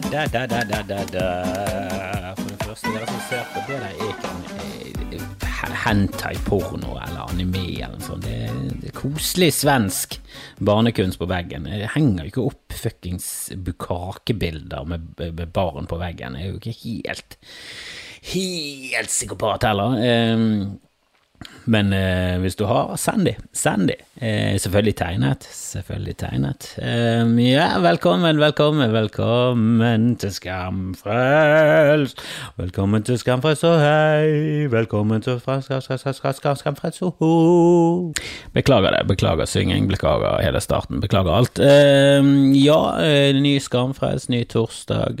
[0.00, 1.26] da, da, da, da, da, da.
[2.36, 4.42] For det første, dere som ser på det der er ikke en
[5.16, 8.26] eh, hentai-porno eller anime eller noe sånt.
[8.26, 10.18] Det er, det er koselig svensk
[10.68, 11.68] barnekunst på veggen.
[11.70, 16.36] Det henger jo ikke opp fuckings bukakebilder med, med barn på veggen.
[16.36, 17.38] Det er jo ikke helt
[18.34, 19.96] helt psykopat heller.
[20.34, 20.76] Um,
[21.64, 23.36] men uh, hvis du har, send de.
[23.56, 23.96] Send de.
[24.16, 25.44] Eh, selvfølgelig tegnet.
[25.52, 26.78] Selvfølgelig tegnet.
[26.80, 32.22] Eh, ja, velkommen, velkommen, velkommen til Skamfrelst.
[32.56, 34.64] Velkommen til Skamfrelst og hei.
[34.72, 38.12] Velkommen til Skamfrelst og ho.
[38.54, 39.08] Beklager det.
[39.08, 39.88] Beklager synging.
[39.88, 41.00] Beklager hele starten.
[41.00, 41.58] Beklager alt.
[41.60, 42.24] Eh,
[42.56, 45.20] ja, eh, ny Skamfrelst, ny torsdag.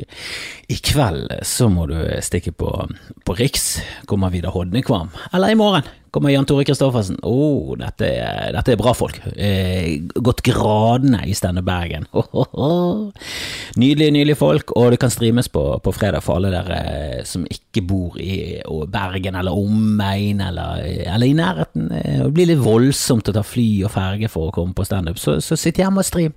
[0.68, 2.88] I kveld så må du stikke på,
[3.26, 3.82] på Riks.
[4.06, 5.12] Kommer Vidar Hodnekvam.
[5.34, 5.82] Eller i morgen
[6.16, 7.18] kommer Jan Tore Kristoffersen.
[7.28, 8.08] Oh, dette,
[8.56, 9.18] dette er bra folk.
[9.34, 12.06] Eh, gått gradene i Stande Bergen.
[13.80, 17.82] Nydelige, nydelige folk, og det kan streames på, på, fredag for alle dere som ikke
[17.86, 21.90] bor i Bergen eller omegn eller, eller, i nærheten.
[21.92, 25.20] Eh, det blir litt voldsomt å ta fly og ferge for å komme på standup,
[25.20, 26.36] så, så sitt hjemme og stream.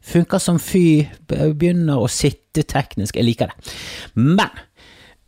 [0.00, 1.04] Funker som fy.
[1.28, 3.18] Begynner å sitte teknisk.
[3.18, 3.74] Jeg liker det.
[4.16, 4.48] Men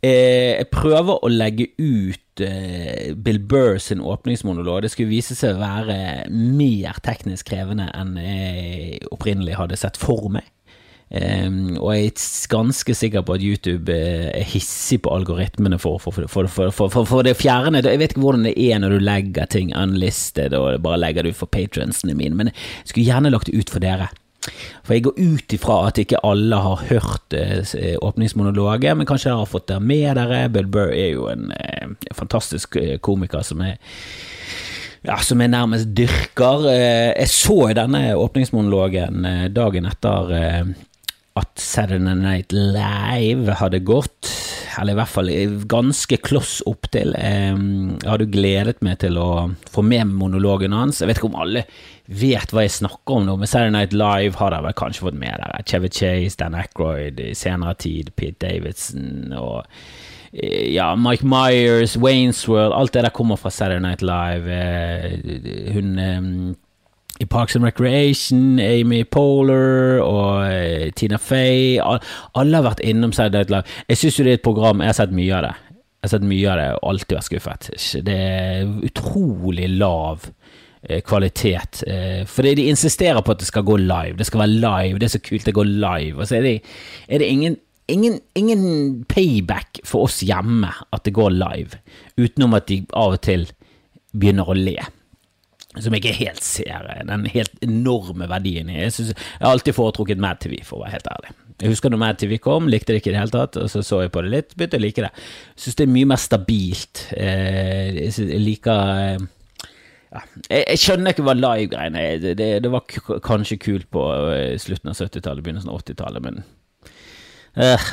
[0.01, 4.81] eh, jeg prøver å legge ut uh, Bill Burr sin åpningsmonolog.
[4.83, 10.31] Det skulle vise seg å være mer teknisk krevende enn jeg opprinnelig hadde sett for
[10.33, 10.49] meg.
[11.13, 16.01] Um, og jeg er ganske sikker på at YouTube uh, er hissig på algoritmene for,
[16.01, 17.83] for, for, for, det fjerne.
[17.85, 21.35] Jeg vet ikke hvordan det er når du legger ting unlisted og bare legger det
[21.35, 24.09] ut for patronsene mine, men jeg skulle gjerne lagt det ut for dere.
[24.83, 29.43] For jeg går ut ifra at ikke alle har hørt eh, åpningsmonologet, men kanskje dere
[29.43, 30.45] har fått det med dere.
[30.53, 33.77] Bill Burr er jo en eh, fantastisk eh, komiker som er
[35.03, 36.67] ja, som jeg nærmest dyrker.
[36.71, 40.35] Eh, jeg så denne åpningsmonologen eh, dagen etter
[41.33, 44.29] at Saturday Night Live hadde gått,
[44.77, 45.31] eller i hvert fall
[45.71, 47.15] ganske kloss opptil.
[47.17, 47.55] Jeg
[48.05, 51.01] hadde gledet meg til å få med monologen hans.
[51.01, 51.65] Jeg vet ikke om alle
[52.07, 55.19] vet hva jeg snakker om nå, men Saturday Night Live har dere vel kanskje fått
[55.19, 55.61] med dere.
[55.67, 59.63] Chevy Chase, Dan Ackroyd i senere tid, Pete Davidson og
[60.33, 64.51] eh, ja, Mike Myers, Waynes World, alt det der kommer fra Saturday Night Live.
[64.51, 66.21] Eh, hun eh,
[67.21, 71.77] i Parks and Recreation, Amy Polar og Tina Fey.
[71.79, 73.83] Alle har vært innom Saturday Night Live.
[73.87, 75.53] Jeg syns jo det er et program Jeg har sett mye av det.
[76.03, 77.69] Jeg har sett mye av det og alltid vært skuffet.
[78.03, 80.25] Det er utrolig lav
[81.07, 81.83] kvalitet.
[82.27, 84.17] For fordi de insisterer på at det skal gå live.
[84.19, 86.17] Det skal være live, det er så kult det går live.
[86.19, 86.55] Og så er det,
[87.07, 87.55] er det ingen,
[87.87, 91.79] ingen, ingen, payback for oss hjemme at det går live,
[92.17, 93.47] utenom at de av og til
[94.11, 94.77] begynner å le.
[95.73, 98.83] Som jeg ikke helt ser eh, den helt enorme verdien i.
[98.83, 101.31] Jeg, jeg har alltid foretrukket Mad TV, for å være helt ærlig.
[101.63, 103.81] Jeg husker når Mad TV kom, likte det ikke i det hele tatt, og så
[103.85, 105.13] så jeg på det litt, begynte å like det.
[105.55, 107.05] Jeg syns det er mye mer stabilt.
[107.15, 109.23] Jeg liker
[110.13, 112.19] ja, jeg, jeg, skjønner ikke hva live-greiene er.
[112.21, 116.43] Det, det, det, var kanskje kult på uh, slutten av 70-tallet, begynnelsen av 80-tallet, men
[117.57, 117.87] uh,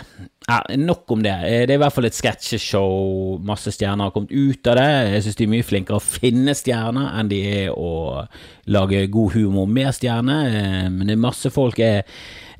[0.51, 1.33] ja, Nok om det.
[1.33, 3.39] Eh, det er i hvert fall et sketsjeshow.
[3.47, 4.87] Masse stjerner har kommet ut av det.
[5.15, 8.27] Jeg syns de er mye flinkere å finne stjerner enn de er å
[8.71, 10.53] lage god humor med stjerner.
[10.53, 12.05] Uh, men det er masse folk jeg,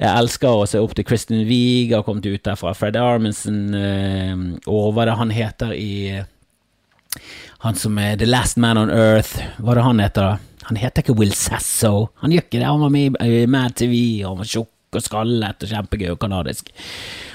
[0.01, 2.73] jeg elsker å se opp til Kristin Wiig, har kommet ut derfra.
[2.79, 3.75] Fred Arminson,
[4.65, 6.23] og hva det han heter i
[7.65, 10.35] han som er The Last Man on Earth, hva er det han heter da?
[10.71, 12.11] Han heter ikke Will Sasso.
[12.23, 15.65] Han gjør ikke det, han var med i Mad TV, han var tjukk og skallet
[15.65, 16.71] og kjempegøy og kanadisk.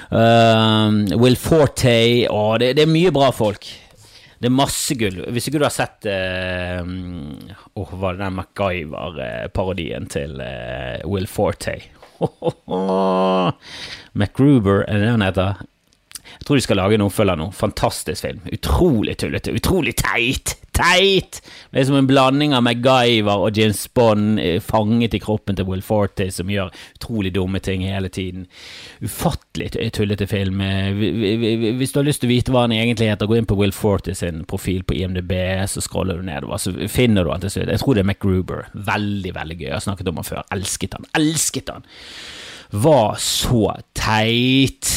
[0.06, 1.90] Uh, Will Forte
[2.30, 3.66] Å, det, det, er mye bra folk.
[4.36, 5.18] Det er masse gull.
[5.32, 6.84] Hvis ikke du har sett uh,
[7.74, 11.78] oh, Hva er det den MacGyver-parodien til uh, Will Forte?
[14.20, 15.64] MacGruber, er det det han heter?
[16.46, 17.44] Jeg tror de skal lage en oppfølger nå.
[17.58, 18.44] Fantastisk film.
[18.54, 19.50] Utrolig tullete.
[19.50, 20.52] Utrolig teit!
[20.76, 21.40] Teit!
[21.72, 25.66] Det er som en blanding av MacGyver og James Bond eh, fanget i kroppen til
[25.66, 26.70] Will Forte, som gjør
[27.00, 28.46] utrolig dumme ting hele tiden.
[29.02, 30.62] Ufattelig tullete film.
[30.62, 31.02] Eh,
[31.80, 33.74] hvis du har lyst til å vite hva han egentlig heter, gå inn på Will
[33.74, 35.34] Forte sin profil på IMDb,
[35.66, 37.74] så scroller du nedover, så finner du han til slutt.
[37.74, 38.66] Jeg tror det er MacGruber.
[38.94, 39.68] Veldig, veldig gøy.
[39.72, 40.46] Jeg har snakket om han før.
[40.54, 41.10] Elsket han.
[41.18, 41.90] Elsket han!
[42.86, 43.64] Var så
[43.98, 44.94] teit.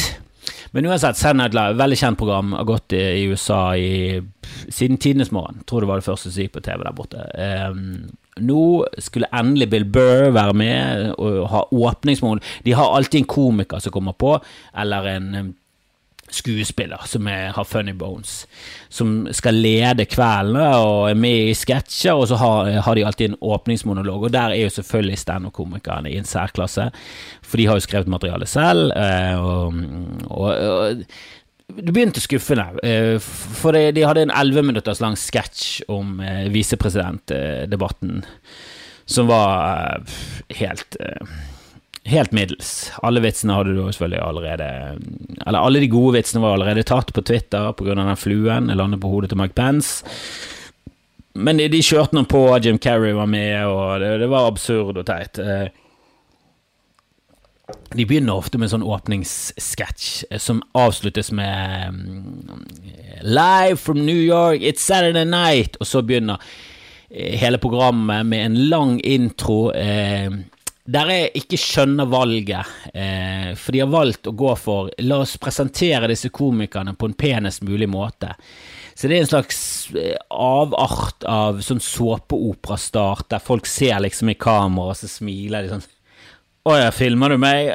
[0.72, 4.22] Men uansett, Senate Live, veldig kjent program, har gått i, i USA i,
[4.70, 5.64] siden tidenes morgen.
[5.66, 7.26] Tror det var det første som gikk på TV der borte.
[7.70, 8.66] Um, nå
[9.02, 12.42] skulle endelig Bill Burr være med og ha åpningsmål.
[12.64, 14.38] De har alltid en komiker som kommer på,
[14.78, 15.56] eller en
[16.36, 18.44] skuespiller som er, har funny bones,
[18.90, 23.30] som skal lede kveldene og er med i sketsjer, og så har, har, de alltid
[23.30, 26.90] en åpningsmonolog, og der er jo selvfølgelig standup-komikerne i en særklasse,
[27.42, 28.94] for de har jo skrevet materialet selv,
[29.40, 29.74] og,
[30.30, 31.04] og, og
[31.78, 32.66] det begynte skuffende,
[33.22, 36.18] for de hadde en elleve minutters lang sketsj om
[36.54, 38.24] visepresidentdebatten
[39.10, 40.04] som var
[40.50, 40.98] helt
[42.10, 42.92] helt middels.
[43.06, 44.70] Alle vitsene hadde du selvfølgelig allerede
[45.46, 47.96] Eller alle de gode vitsene var allerede tatt på Twitter pga.
[47.96, 50.06] den fluen landet på hodet til Mike Pence.
[51.34, 54.98] Men de, de kjørte noen på, Jim Carrey var med, og det, det var absurd
[54.98, 55.40] og teit.
[55.40, 55.70] Eh,
[57.94, 62.66] de begynner ofte med en sånn åpningssketsj eh, som avsluttes med mm,
[63.26, 65.78] Live from New York, it's Saturday night!
[65.80, 66.42] Og så begynner
[67.10, 69.70] eh, hele programmet med en lang intro.
[69.74, 70.30] Eh,
[70.90, 75.36] der jeg ikke skjønner valget, eh, for de har valgt å gå for la oss
[75.42, 78.32] presentere disse komikerne på en penest mulig måte.
[78.96, 79.62] Så det er en slags
[79.96, 85.76] eh, avart av sånn såpeoperastart, der folk ser liksom i kamera, og så smiler de
[85.76, 85.88] sånn
[86.70, 87.70] Å ja, filmer du meg?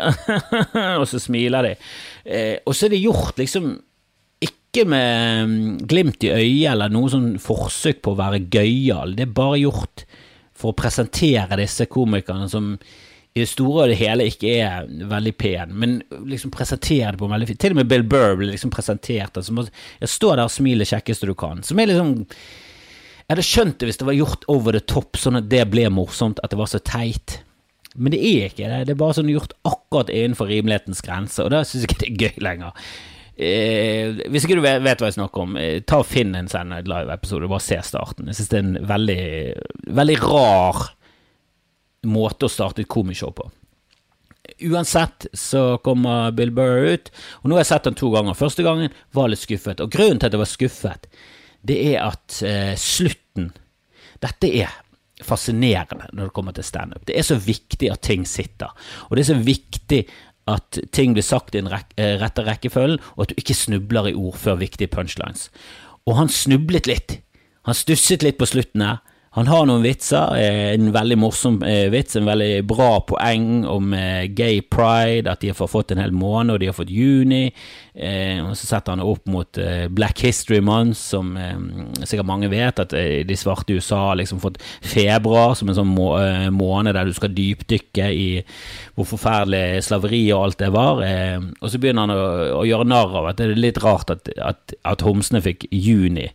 [1.00, 1.72] og så smiler de.
[2.24, 3.72] Eh, og så er det gjort liksom
[4.44, 9.28] ikke med mm, glimt i øyet eller noe sånn forsøk på å være gøyal, det
[9.28, 10.04] er bare gjort
[10.64, 12.72] for å presentere disse komikerne som
[13.34, 15.96] i det store og det hele ikke er veldig pen, men
[16.30, 19.40] liksom presentere det på en veldig fin Til og med Bill Burr ble liksom presentert
[19.42, 21.64] som jeg står der og smiler kjekkeste du kan.
[21.66, 25.40] Som er liksom Jeg hadde skjønt det hvis det var gjort over the top, sånn
[25.40, 27.40] at det ble morsomt, at det var så teit.
[27.96, 28.80] Men det er ikke det.
[28.84, 32.10] Det er bare sånn gjort akkurat innenfor rimelighetens grense, og da syns jeg ikke det
[32.10, 32.84] er gøy lenger.
[33.34, 36.48] Eh, hvis ikke du vet, vet, hva jeg snakker om, eh, ta og finn en
[36.48, 38.28] Sandnight live-episode, bare se starten.
[38.30, 39.24] Jeg syns det er en veldig,
[39.98, 40.84] veldig rar
[42.06, 43.50] måte å starte et komishow på.
[44.68, 47.10] Uansett så kommer Bill Burr ut,
[47.42, 48.38] og nå har jeg sett han to ganger.
[48.38, 51.08] Første gangen var litt skuffet, og grunnen til at jeg var skuffet,
[51.64, 53.52] det er at eh, slutten
[54.20, 54.70] Dette er
[55.24, 57.02] fascinerende når det kommer til standup.
[57.04, 58.70] Det er så viktig at ting sitter,
[59.08, 59.98] og det er så viktig
[60.50, 64.10] at ting blir sagt i den rek eh, rette rekkefølgen, og at du ikke snubler
[64.10, 65.48] i ord før viktige punchlines.
[66.04, 67.18] Og han snublet litt.
[67.64, 69.00] Han stusset litt på slutten her.
[69.34, 70.36] Han har noen vitser.
[70.38, 75.42] Eh, en veldig morsom eh, vits, en veldig bra poeng om eh, gay pride, at
[75.42, 77.48] de har fått en hel måned, og de har fått juni.
[77.94, 79.58] Og så setter han opp mot
[79.94, 81.28] Black History Month, som
[82.02, 85.92] sikkert mange vet, at de svarte i USA har liksom fått februar som en sånn
[85.94, 88.26] måned der du skal dypdykke i
[88.96, 91.06] hvor forferdelig slaveri og alt det var.
[91.60, 92.26] Og så begynner han å,
[92.58, 96.32] å gjøre narr av at det er litt rart at, at, at homsene fikk juni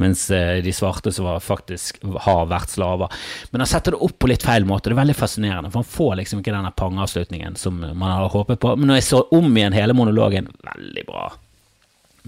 [0.00, 3.12] mens eh, de svarte som faktisk har vært slaver.
[3.52, 5.92] Men han setter det opp på litt feil måte, det er veldig fascinerende, for han
[5.92, 8.74] får liksom ikke denne pangeavslutningen som man hadde håpet på.
[8.78, 11.26] Men når jeg så om igjen hele monologen, veldig bra.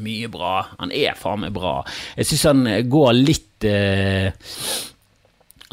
[0.04, 0.56] Mye bra.
[0.80, 1.78] Han er faen meg bra.
[2.18, 4.34] Jeg syns han går litt eh,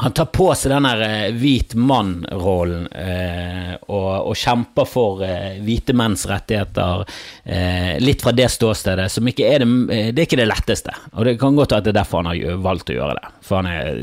[0.02, 5.60] han tar på seg den der eh, hvit mann-rollen eh, og, og, kjemper for eh,
[5.62, 7.04] hvite menns rettigheter
[7.44, 10.94] eh, litt fra det ståstedet, som ikke er det, eh, det er ikke det letteste.
[11.12, 13.30] Og det kan godt være at det er derfor han har valgt å gjøre det.
[13.46, 14.00] For han er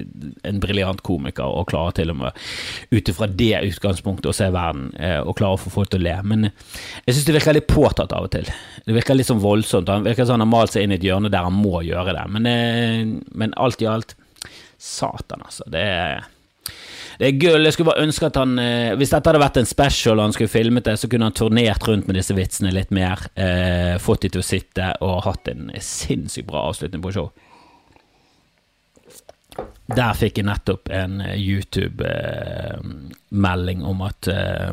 [0.48, 2.48] en briljant komiker og klarer til og med
[2.96, 4.90] ut ifra det utgangspunktet å se verden
[5.26, 6.16] og klarer å få folk til å le.
[6.32, 8.48] Men jeg syns det virker litt påtatt av og til.
[8.86, 9.92] Det virker litt sånn voldsomt.
[9.92, 12.16] Han virker som han har malt seg inn i et hjørne der han må gjøre
[12.16, 12.26] det.
[12.36, 14.16] Men, men alt i alt
[14.80, 15.64] Satan, altså.
[15.70, 16.28] Det er
[17.20, 17.66] det er gull.
[17.68, 20.36] Jeg skulle bare ønske at han eh, Hvis dette hadde vært en special og han
[20.36, 23.18] skulle filmet det, så kunne han turnert rundt med disse vitsene litt mer.
[23.36, 27.28] Eh, fått de til å sitte og hatt en sinnssykt bra avslutning på show.
[29.90, 34.72] Der fikk jeg nettopp en eh, YouTube-melding eh, om at eh,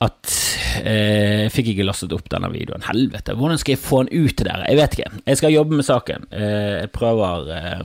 [0.00, 0.32] at
[0.80, 2.86] eh, jeg fikk ikke lastet opp denne videoen.
[2.86, 4.64] Helvete, hvordan skal jeg få den ut til dere?
[4.70, 5.20] Jeg vet ikke.
[5.28, 6.26] Jeg skal jobbe med saken.
[6.32, 7.84] Eh, jeg prøver eh,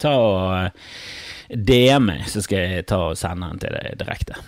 [0.00, 0.92] ta og eh,
[1.52, 4.40] DM så skal jeg ta og sende den til deg direkte.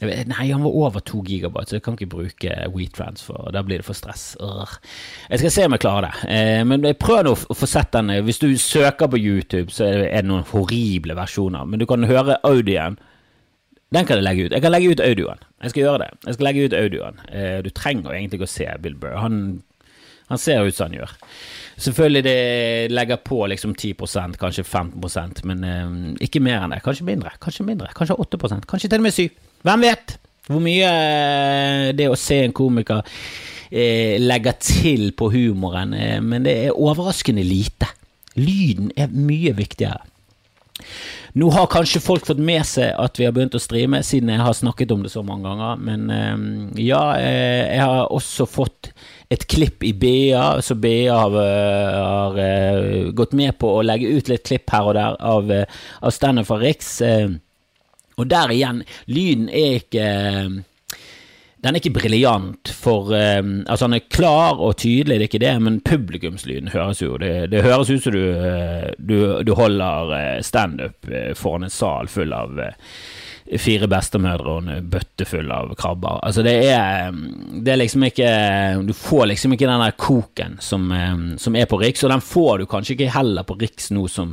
[0.00, 3.52] Vet, nei, han var over to gigabyte, så jeg kan ikke bruke WeTransfer.
[3.54, 4.32] Da blir det for stress.
[4.42, 4.80] Urgh.
[5.28, 6.32] Jeg skal se om jeg klarer det.
[6.32, 8.10] Eh, men prøv nå å få sett den.
[8.24, 11.68] Hvis du søker på YouTube, så er det noen horrible versjoner.
[11.68, 12.96] Men du kan høre audioen
[13.94, 14.54] den kan jeg legge ut.
[14.54, 15.44] Jeg kan legge ut audioen.
[15.62, 16.10] Jeg skal gjøre det.
[16.26, 17.20] Jeg skal legge ut audioen.
[17.30, 19.20] Eh, du trenger egentlig ikke å se Bill Burr.
[19.22, 19.36] Han,
[20.32, 21.14] han ser ut som han gjør.
[21.84, 22.36] Selvfølgelig det
[22.94, 25.96] legger på liksom 10% kanskje 15% men eh,
[26.26, 26.82] ikke mer enn det.
[26.86, 27.34] Kanskje mindre.
[27.42, 27.90] Kanskje mindre.
[27.96, 29.26] Kanskje 8% Kanskje til og med 7
[29.64, 33.04] Hvem vet hvor mye eh, det å se en komiker
[33.74, 37.88] legger til på humoren, men det er overraskende lite.
[38.38, 40.04] Lyden er mye viktigere.
[41.34, 44.42] Nå har kanskje folk fått med seg at vi har begynt å streame, siden jeg
[44.44, 45.80] har snakket om det så mange ganger.
[45.82, 48.92] Men eh, ja, eh, jeg har også fått
[49.34, 54.28] et klipp i BA, så BA har, har uh, gått med på å legge ut
[54.30, 55.50] litt klipp her og der av,
[56.04, 56.92] av standup fra Riks.
[58.14, 60.06] Og der igjen, lyden er ikke
[61.64, 65.44] den er ikke briljant, for um, Altså, han er klar og tydelig, det er ikke
[65.44, 69.16] det, men publikumslyden høres jo Det, det høres ut som du, eh, du,
[69.46, 72.60] du holder eh, standup foran en sal full av
[73.60, 76.20] fire bestemødre og en bøtte full av krabber.
[76.24, 77.12] Altså, det er,
[77.60, 78.30] det er liksom ikke
[78.88, 80.88] Du får liksom ikke den der koken som,
[81.40, 84.32] som er på Riks, og den får du kanskje ikke heller på Riks nå som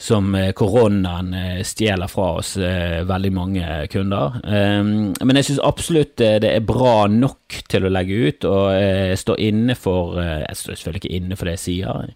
[0.00, 4.38] som eh, koronaen eh, stjeler fra oss eh, veldig mange kunder.
[4.48, 9.18] Ehm, men jeg syns absolutt det er bra nok til å legge ut, og jeg
[9.20, 12.12] står inne for Jeg står selvfølgelig ikke inne for det jeg sier.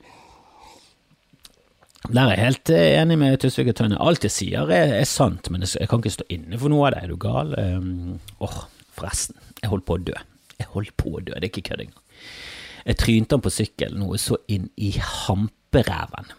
[2.04, 4.00] Der er jeg helt enig med Tusvik og Tønne.
[4.00, 6.96] Alt jeg sier er, er, sant, men jeg kan ikke stå inne for noe av
[6.96, 7.02] det.
[7.04, 7.52] Er du gal?
[7.56, 7.90] Åh,
[8.44, 9.36] åh, oh, forresten.
[9.60, 10.16] Jeg holdt på å dø.
[10.60, 12.00] Jeg holdt på å dø, det er ikke kødd engang.
[12.84, 16.32] Jeg trynte han på sykkel noe så inn i hamperæven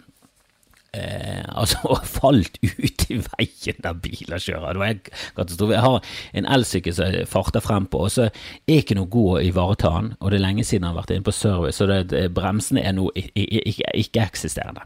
[0.96, 4.74] eh, altså falt ut i veien der biler kjører.
[4.74, 5.04] Det var en
[5.38, 5.76] katastrofe.
[5.76, 6.12] Jeg har
[6.42, 9.94] en elsykkel som jeg farter frem på, og så er ikke noe god å ivareta
[9.98, 10.12] den.
[10.20, 12.96] Og det er lenge siden han har vært inne på service, så det, bremsene er
[12.98, 14.86] nå ikke-eksisterende.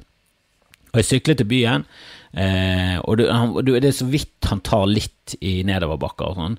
[0.89, 1.83] Og jeg sykler til byen,
[2.33, 6.55] eh, og det, han, det, er så vidt han tar litt i nedoverbakker og sånn.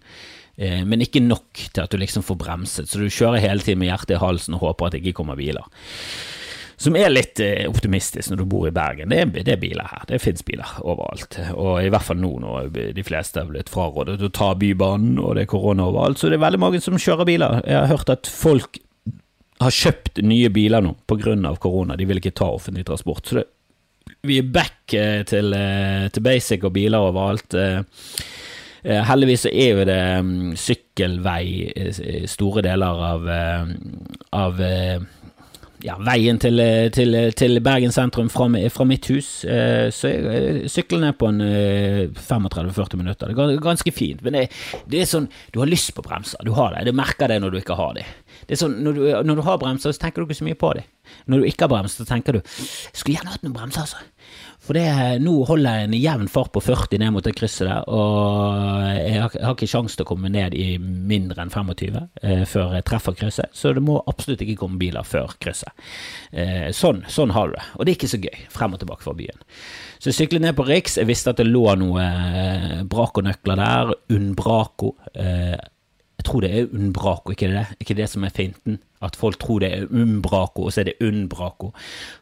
[0.60, 3.82] Eh, men ikke nok til at du liksom får bremset, så du kjører hele tiden
[3.82, 5.66] med hjertet i halsen og håper at det ikke kommer biler
[6.80, 9.12] som er litt eh, optimistisk når du bor i Bergen.
[9.12, 11.36] Det er, det er biler her, det finnes biler overalt.
[11.52, 15.36] Og i hvert fall nå når de fleste har blitt frarådet å ta Bybanen, og
[15.36, 17.60] det er korona overalt, så det er veldig mange som kjører biler.
[17.68, 18.80] Jeg har hørt at folk
[19.60, 21.36] har kjøpt nye biler nå pga.
[21.60, 23.28] korona, de vil ikke ta offentlig transport.
[23.28, 23.46] Så det,
[24.24, 27.60] vi er back eh, til, eh, til, basic og biler overalt.
[28.80, 33.26] Heldigvis er jo det mm, sykkelvei i store deler av,
[34.32, 34.62] av
[35.84, 36.60] ja, veien til,
[36.94, 39.44] til, til, Bergen sentrum fra, fra mitt hus.
[39.44, 41.40] Eh, så jeg sykler ned på en
[42.16, 43.32] 35-40 eh, minutter.
[43.32, 44.46] Det er ganske fint, men det,
[44.90, 46.86] det, er sånn Du har lyst på bremser, du har det.
[46.90, 48.06] Du merker det når du ikke har de.
[48.50, 50.58] Det er sånn, når du, når du har bremser, så tenker du ikke så mye
[50.58, 50.80] på det.
[51.30, 54.00] Når du ikke har bremser, så tenker du Skulle gjerne hatt noen bremser, altså.
[54.60, 54.90] For det,
[55.22, 59.22] nå holder jeg en jevn fart på 40 ned mot det krysset der, og jeg
[59.22, 62.76] har, jeg har ikke sjanse til å komme ned i mindre enn 25 eh, før
[62.76, 65.72] jeg treffer krysset, så det må absolutt ikke komme biler før krysset.
[66.34, 69.06] Eh, sånn, sånn har du det, og det er ikke så gøy, frem og tilbake
[69.06, 69.46] fra byen.
[69.96, 73.94] Så jeg syklet ned på Riks, jeg visste at det lå noe eh, Braco-nøkler der,
[74.12, 74.96] Unbraco.
[75.14, 75.56] Eh,
[76.20, 77.64] jeg tror det er Unbraco, ikke det?
[77.80, 78.76] Ikke det som er finten?
[79.00, 81.70] At folk tror det er Umbraco, og så er det Unbraco.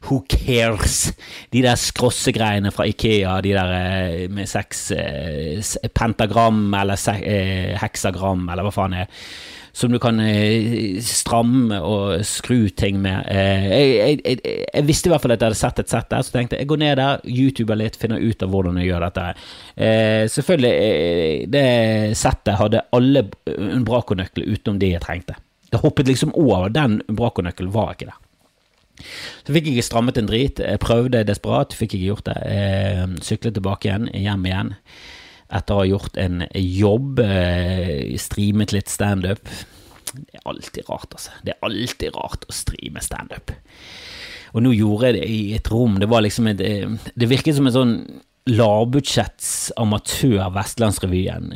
[0.07, 1.09] Who cares?
[1.51, 8.47] De der skrossegreiene fra Ikea, de der eh, med seks eh, pentagram eller eh, heksagram,
[8.47, 9.11] eller hva faen det er
[9.79, 13.29] som du kan eh, stramme og skru ting med.
[13.31, 16.09] Eh, jeg, jeg, jeg, jeg, visste i hvert fall at jeg hadde sett et sett
[16.11, 18.89] der, så tenkte jeg jeg går ned der, youtuber litt, finner ut av hvordan jeg
[18.89, 19.27] gjør dette.
[19.77, 20.73] Eh, selvfølgelig,
[21.55, 21.67] det
[22.19, 25.39] settet hadde alle Umbraco-nøkler utenom de jeg trengte.
[25.71, 26.73] Det hoppet liksom over.
[26.75, 28.19] Den Umbraco-nøkkelen var ikke der.
[29.47, 30.59] Så fikk jeg ikke strammet en drit.
[30.59, 33.21] Jeg prøvde desperat, fikk ikke gjort det.
[33.23, 34.75] Syklet tilbake igjen, hjem igjen
[35.49, 39.49] etter å ha gjort en jobb, eh, streamet litt standup.
[40.13, 41.33] Det er alltid rart, altså.
[41.45, 43.53] Det er alltid rart å streame standup.
[44.57, 45.99] Og nå gjorde jeg det i et rom.
[46.01, 51.51] Det var liksom et, eh, Det virket som en sånn lavbudsjetts amatør Vestlandsrevyen.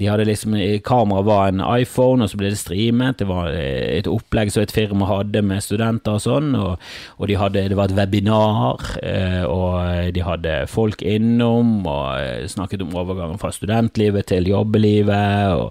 [0.00, 0.56] De hadde liksom
[0.86, 3.20] Kameraet var en iPhone, og så ble det streamet.
[3.20, 6.50] Det var eh, et opplegg som et firma hadde med studenter og sånn.
[6.58, 12.18] Og, og de hadde, det var et webinar, eh, og de hadde folk innom og
[12.18, 15.56] eh, snakket om overgangen fra studentlivet til jobbelivet.
[15.58, 15.70] og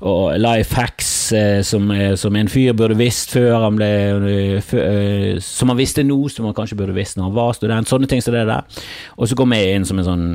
[0.00, 1.19] og life hacks eh,
[1.66, 3.90] som, som, en fyr burde visst før han ble
[4.60, 7.90] uh, Som han visste nå, som han kanskje burde visst når han var student.
[7.90, 8.82] Sånne ting som det der.
[9.16, 10.26] Og så går vi inn som en sånn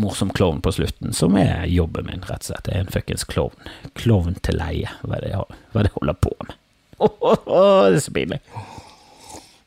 [0.00, 2.70] morsom klovn på slutten, som er jobben min, rett og slett.
[2.70, 3.72] Jeg er en fuckings klovn.
[3.98, 6.60] Klovn til leie, hva er det jeg, hva er det jeg holder på med?
[6.98, 8.40] Oh, oh, oh, det er så pinlig.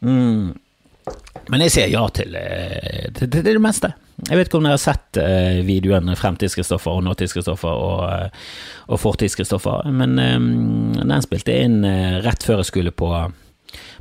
[0.01, 0.55] Mm.
[1.51, 2.35] Men jeg sier ja til,
[3.15, 3.93] til, til, det meste.
[4.25, 8.55] Jeg vet ikke om dere har sett uh, videoen Fremtids-Kristoffer og Nåtids-Kristoffer og, uh,
[8.89, 13.11] og Fortids-Kristoffer, men um, den spilte jeg inn uh, rett før jeg skulle på,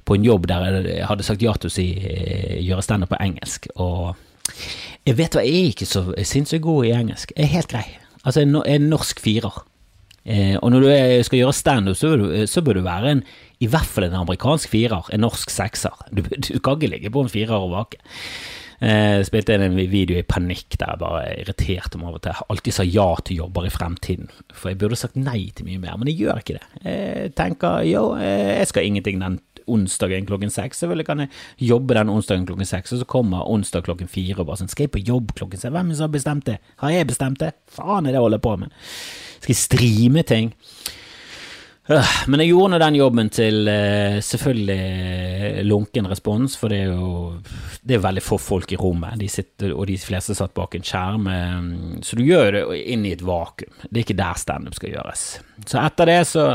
[0.08, 1.87] på, en jobb der jeg hadde sagt ja til å si,
[2.64, 3.68] gjøre standup på engelsk.
[3.76, 4.16] Og
[5.04, 7.37] jeg vet hva, jeg er ikke så sinnssykt god i engelsk.
[7.37, 7.87] Jeg er helt grei.
[8.23, 9.62] Altså, jeg er en norsk firer.
[10.62, 10.88] og når du
[11.28, 12.16] skal gjøre standup, så,
[12.49, 13.26] så bør du være en
[13.61, 15.92] i hvert fall en amerikansk firer, en norsk sekser.
[16.08, 18.00] Du, du kan ikke ligge på en firer og vake.
[18.76, 22.49] Eh, spilte inn en video i panikk der jeg bare irriterte meg over at jeg
[22.52, 24.28] alltid sa ja til jobber i fremtiden.
[24.52, 26.66] For jeg burde sagt nei til mye mer, men jeg gjør ikke det.
[26.85, 30.78] Jeg tenker jo, eh, jeg skal ingenting den onsdagen klokken seks.
[30.83, 31.30] Selvfølgelig kan jeg
[31.73, 34.87] jobbe den onsdagen klokken seks, og så kommer onsdag klokken fire og bare sånn Skal
[34.87, 35.73] jeg på jobb klokken seks?
[35.75, 36.59] Hvem har bestemt det?
[36.83, 37.54] Har jeg bestemt det?
[37.73, 38.76] Faen er det jeg holder på med?
[39.40, 40.52] Skal jeg streame ting?
[41.87, 47.11] Men jeg gjorde nå den jobben til uh, selvfølgelig lunken respons, for det er jo
[47.87, 50.87] det er veldig få folk i rommet, de sitter, og de fleste satt bak en
[50.87, 51.28] skjerm.
[52.02, 53.76] Så du gjør det inn i et vakuum.
[53.87, 55.26] Det er ikke der standup skal gjøres.
[55.62, 56.49] Så etter det så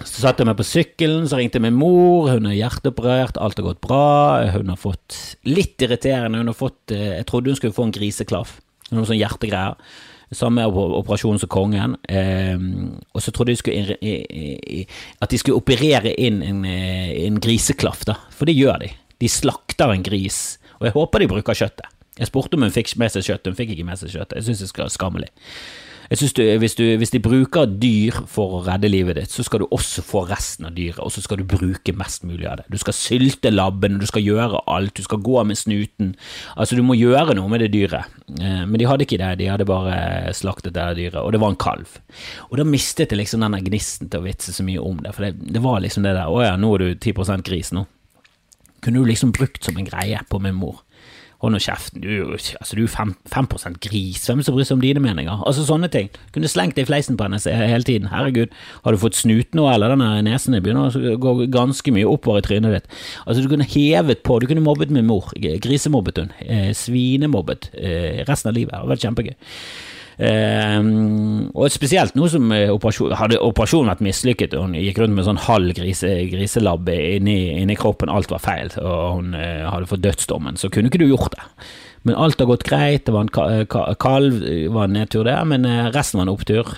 [0.00, 3.66] så satte jeg meg på sykkelen, så ringte min mor, hun er hjerteopprørt, alt har
[3.66, 4.40] gått bra.
[4.54, 7.94] Hun har fått litt irriterende, hun har fått eh, Jeg trodde hun skulle få en
[7.94, 8.56] griseklaff,
[8.90, 9.76] noen sånne hjertegreier.
[10.32, 11.96] Samme operasjon som kongen.
[12.08, 12.56] Eh,
[13.12, 13.96] og så trodde de skulle,
[15.20, 18.16] at de skulle operere inn en, eh, en, griseklaff, da.
[18.32, 18.92] For det gjør de.
[19.20, 20.58] De slakter en gris.
[20.80, 21.88] Og jeg håper de bruker kjøttet.
[22.18, 24.36] Jeg spurte om hun fikk med seg kjøttet, hun fikk ikke med seg kjøttet.
[24.40, 25.30] Jeg syns det er skammelig.
[26.12, 29.40] Jeg synes du, hvis, du, hvis, de bruker dyr for å redde livet ditt, så
[29.46, 32.58] skal du også få resten av dyret, og så skal du bruke mest mulig av
[32.60, 32.66] det.
[32.68, 36.10] Du skal sylte labben, du skal gjøre alt, du skal gå med snuten.
[36.52, 38.12] Altså, du må gjøre noe med det dyret.
[38.28, 41.54] Eh, men de hadde ikke det, de hadde bare slaktet det dyret, og det var
[41.54, 41.96] en kalv.
[42.50, 45.30] Og da mistet jeg liksom denne gnisten til å vitse så mye om det, for
[45.30, 47.86] det, det var liksom det der, å ja, nå er du 10% gris nå.
[48.84, 50.84] Kunne du liksom brukt som en greie på min mor.
[51.42, 54.84] Hold nå kjeften, du, altså, du er 5, 5 gris, hvem som bryr seg om
[54.84, 55.40] dine meninger?
[55.42, 56.10] Altså Sånne ting.
[56.34, 58.06] Kunne slengt det i fleisen på henne hele tiden.
[58.12, 62.44] Herregud, har du fått snut nå, eller denne nesen begynner å gå ganske mye oppover
[62.44, 62.86] i trynet ditt.
[63.26, 65.32] Altså Du kunne hevet på, du kunne mobbet min mor.
[65.34, 66.30] Grisemobbet hun.
[66.46, 68.70] Eh, svinemobbet eh, resten av livet.
[68.70, 69.34] Det hadde vært kjempegøy.
[70.20, 75.16] Uh, og spesielt nå som eh, operasjon, hadde operasjonen vært mislykket, og hun gikk rundt
[75.16, 79.88] med sånn halv grise, griselabb inni, inni, kroppen, alt var feil, og hun uh, hadde
[79.90, 81.46] fått dødsdommen, så kunne ikke du gjort det.
[82.08, 84.42] Men alt har gått greit, det var en ka kalv,
[84.74, 86.72] var en nedtur der, men resten var en opptur.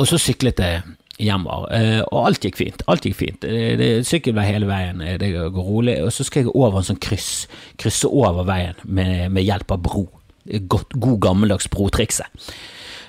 [0.00, 0.80] og så syklet jeg
[1.22, 1.68] hjemover.
[1.76, 2.82] Eh, og alt gikk fint.
[2.90, 3.38] Alt gikk fint.
[3.44, 5.98] Det, det, sykkelvei hele veien, eh, det går rolig.
[6.04, 7.46] Og så skal jeg over en sånn kryss.
[7.80, 10.06] Krysse over veien med, med hjelp av bro.
[10.42, 12.50] God, god gammeldags brotrikset.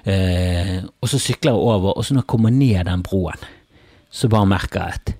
[0.03, 3.45] Eh, og så sykler jeg over, og så når jeg kommer ned den broen,
[4.13, 5.13] så bare merker jeg at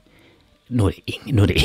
[0.73, 1.61] nå er det ingen, nå er det,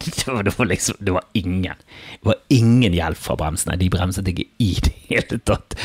[0.46, 1.78] det, var liksom, det var ingen
[2.20, 3.78] Det var ingen hjelp fra bremsene.
[3.78, 5.76] De bremset ikke i det hele tatt.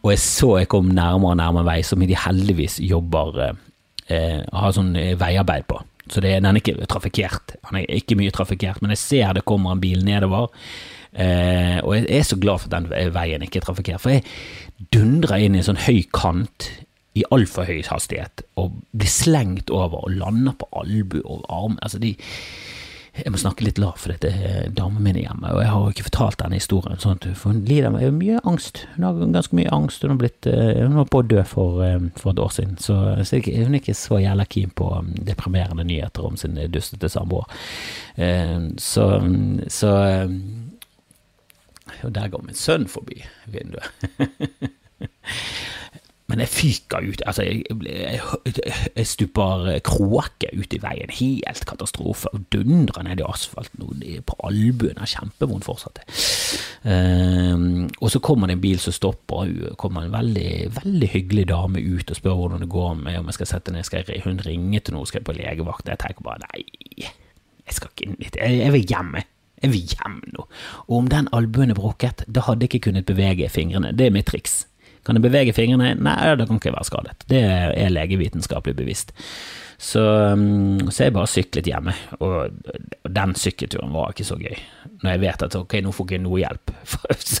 [0.00, 3.58] Og jeg så jeg kom nærmere og nærmere vei, som de heldigvis jobber eh,
[4.10, 5.80] har sånn eh, veiarbeid på.
[6.10, 7.56] Så det, den er ikke trafikkert.
[7.68, 10.50] Han er ikke mye trafikkert, men jeg ser det kommer en bil nedover.
[11.12, 14.24] Eh, og jeg er så glad for at den veien ikke er trafikkert, for jeg
[14.94, 16.70] dundrer inn i en sånn høy kant
[17.18, 21.78] i altfor høy hastighet og blir slengt over og lander på albu og arm.
[21.82, 22.14] Altså de
[23.24, 26.06] jeg må snakke litt lavt, for dette er damen min hjemme, og jeg har ikke
[26.08, 27.00] fortalt denne historien.
[27.00, 28.84] Sånn for hun lider med mye angst.
[28.94, 30.04] Hun har ganske mye angst.
[30.04, 32.76] Hun har blitt eh, hun var på å dø for, eh, for, et år siden,
[32.82, 37.10] så, så, hun er ikke så jævla keen på um, deprimerende nyheter om sin dustete
[37.12, 37.48] samboer.
[38.16, 39.10] Eh, så,
[39.68, 39.92] så
[42.06, 43.90] Og der går min sønn forbi vinduet.
[46.30, 47.22] Men jeg fyka ut.
[47.26, 48.20] Altså, jeg, jeg,
[48.96, 51.10] jeg stuper kråke ut i veien.
[51.18, 52.30] Helt katastrofe.
[52.34, 55.00] Og dundrer ned i asfalten og på albuen.
[55.00, 56.02] Er kjempevondt fortsatt.
[56.84, 59.50] Um, og så kommer det en bil som stopper.
[59.72, 63.32] Og kommer en veldig, veldig hyggelig dame ut og spør hvordan det går med om
[63.32, 63.84] jeg skal sette ned.
[63.88, 65.90] Skal jeg, hun ringe til noe, skal jeg på legevakt?
[65.90, 66.64] Jeg tenker bare nei,
[67.66, 68.38] jeg skal ikke inn dit.
[68.38, 69.14] Jeg, jeg vil hjem.
[69.60, 70.46] Jeg vil hjem nå.
[70.88, 73.92] Og om den albuen er brukket, da hadde jeg ikke kunnet bevege fingrene.
[73.92, 74.62] Det er mitt triks.
[75.06, 75.94] Kan jeg bevege fingrene?
[75.96, 77.26] Nei, det kan ikke være skadet.
[77.30, 79.14] Det er legevitenskapelig bevisst.
[79.80, 82.52] Så, um, så jeg bare syklet hjemme, og
[83.08, 84.58] den sykkelturen var ikke så gøy.
[85.00, 86.72] Når jeg vet at ok, nå får jeg ikke noe hjelp.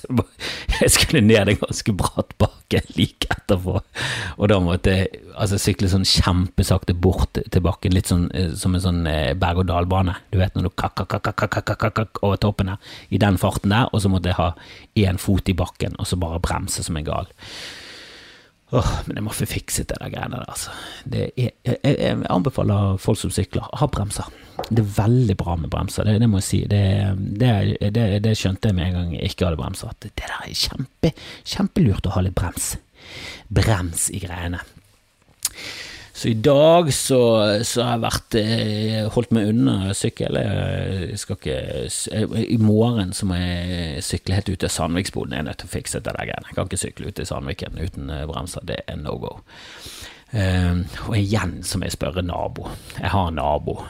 [0.80, 3.74] jeg skulle ned en ganske bratt bakke like etterpå,
[4.38, 8.72] og da måtte jeg altså, sykle sånn kjempesakte bort til bakken, litt sånn eh, som
[8.78, 10.16] en sånn eh, berg-og-dal-bane.
[10.32, 14.32] Du vet når du kakk-kakk-kakk over toppen her, i den farten der, og så måtte
[14.32, 14.54] jeg ha
[15.04, 17.28] én fot i bakken, og så bare bremse som en gal.
[18.70, 20.70] Åh, men jeg må få fikset det der greiene der, altså.
[21.10, 24.28] Er, jeg, jeg, anbefaler folk som sykler, ha bremser.
[24.68, 26.60] Det er veldig bra med bremser, det, det må jeg si.
[26.70, 26.82] Det,
[27.40, 29.90] det, det, skjønte jeg med en gang jeg ikke hadde bremser.
[29.90, 32.76] At det der er kjempe, kjempelurt å ha litt brems.
[33.50, 34.62] Brems i greiene.
[36.20, 37.18] Så i dag så,
[37.64, 40.36] så har jeg vært eh, holdt meg unna sykkel.
[40.36, 45.32] Jeg skal ikke I morgen så må jeg sykle helt ut til Sandviksboden.
[45.32, 46.50] Jeg er nødt til å fikse det der greiene.
[46.50, 48.66] Jeg kan ikke sykle ut til Sandviken uten eh, bremser.
[48.68, 49.32] Det er no go.
[50.30, 52.68] Uh, og igjen så må jeg spørre nabo.
[52.98, 53.80] Jeg har en nabo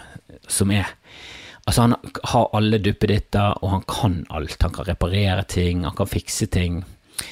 [0.46, 0.94] som er
[1.66, 4.56] Altså, han har alle duppeditter, og han kan alt.
[4.62, 6.80] Han kan reparere ting, han kan fikse ting.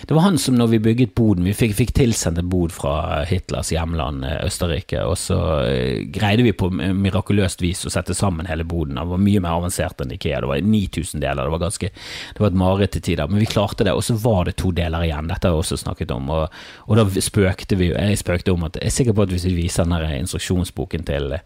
[0.06, 3.24] Det var han som når vi bygget boden, vi fikk, fikk tilsendt en bod fra
[3.28, 8.48] Hitlers hjemland eh, Østerrike, og så eh, greide vi på mirakuløst vis å sette sammen
[8.50, 8.98] hele boden.
[9.00, 12.44] Den var mye mer avansert enn Ikea, det var 9000 deler, det var ganske, det
[12.44, 15.06] var et mareritt til tider, men vi klarte det, og så var det to deler
[15.08, 18.66] igjen, dette har vi også snakket om, og, og da spøkte vi, jeg spøkte om
[18.68, 21.38] at jeg er sikker på at hvis vi viser den instruksjonsboken til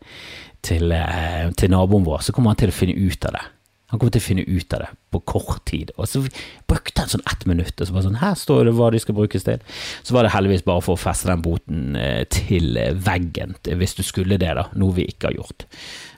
[0.63, 3.45] til, eh, til naboen vår, så kommer han til å finne ut av det.
[3.93, 5.91] Han kommer til å finne ut av det på kort tid.
[6.01, 6.23] Og så
[6.71, 9.17] brukte han sånn ett minutt, og så bare sånn Her står det hva de skal
[9.19, 9.61] brukes til.
[10.01, 14.01] Så var det heldigvis bare for å feste den boten eh, til veggen, hvis du
[14.07, 14.71] skulle det, da.
[14.81, 15.67] Noe vi ikke har gjort.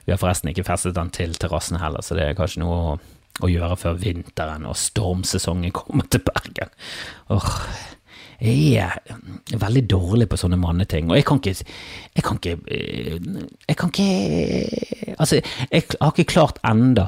[0.05, 2.95] Vi har forresten ikke festet den til terrassen heller, så det er kanskje noe å,
[3.43, 6.71] å gjøre før vinteren og stormsesongen kommer til Bergen.
[7.35, 7.51] Åh,
[8.39, 11.55] jeg er veldig dårlig på sånne manneting, og jeg kan ikke
[12.15, 12.57] Jeg kan ikke
[13.67, 15.39] Jeg kan ikke Altså,
[15.71, 17.07] jeg har ikke klart enda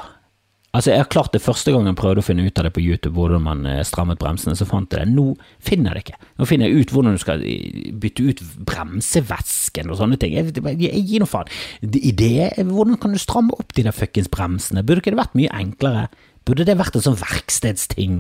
[0.78, 2.84] Altså, Jeg har klart det første gang jeg prøvde å finne ut av det på
[2.84, 5.14] YouTube, hvordan man eh, strammet bremsene, så fant jeg det.
[5.16, 6.32] Nå finner jeg det ikke.
[6.38, 10.36] Nå finner jeg ut hvordan du skal eh, bytte ut bremsevæsken og sånne ting.
[10.38, 10.54] Jeg,
[11.02, 11.50] gir noe faen.
[11.82, 14.84] Idé, hvordan kan du stramme opp de der fuckings bremsene?
[14.86, 16.04] Burde ikke det vært mye enklere?
[16.46, 18.20] Burde det vært en sånn verkstedsting?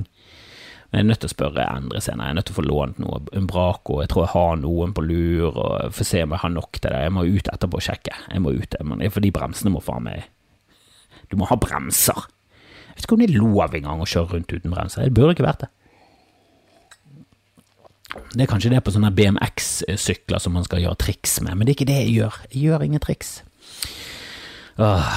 [0.87, 2.31] Jeg er nødt til å spørre Endre senere.
[2.31, 3.99] Jeg er nødt til å få lånt noe Umbraco.
[4.01, 6.89] Jeg tror jeg har noen på lur, og får se om jeg har nok til
[6.89, 7.03] det.
[7.05, 8.17] Jeg må ut etterpå og sjekke.
[8.31, 8.79] Jeg må ut,
[9.11, 10.25] For de bremsene må faen meg
[11.29, 12.25] Du må ha bremser.
[12.97, 15.05] Vet ikke om det er lov engang å kjøre rundt uten bremser.
[15.05, 15.71] Det burde ikke vært det.
[18.33, 21.75] Det er kanskje det på sånne BMX-sykler som man skal gjøre triks med, men det
[21.75, 22.39] er ikke det jeg gjør.
[22.49, 23.33] Jeg gjør ingen triks.
[24.81, 25.11] Åh.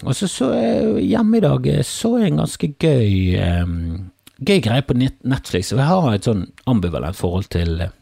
[0.00, 4.84] Og så så jeg hjemme i dag så jeg en ganske gøy um, gøy greie
[4.86, 7.92] på Netflix, og jeg har et sånn ambivalent forhold til eh,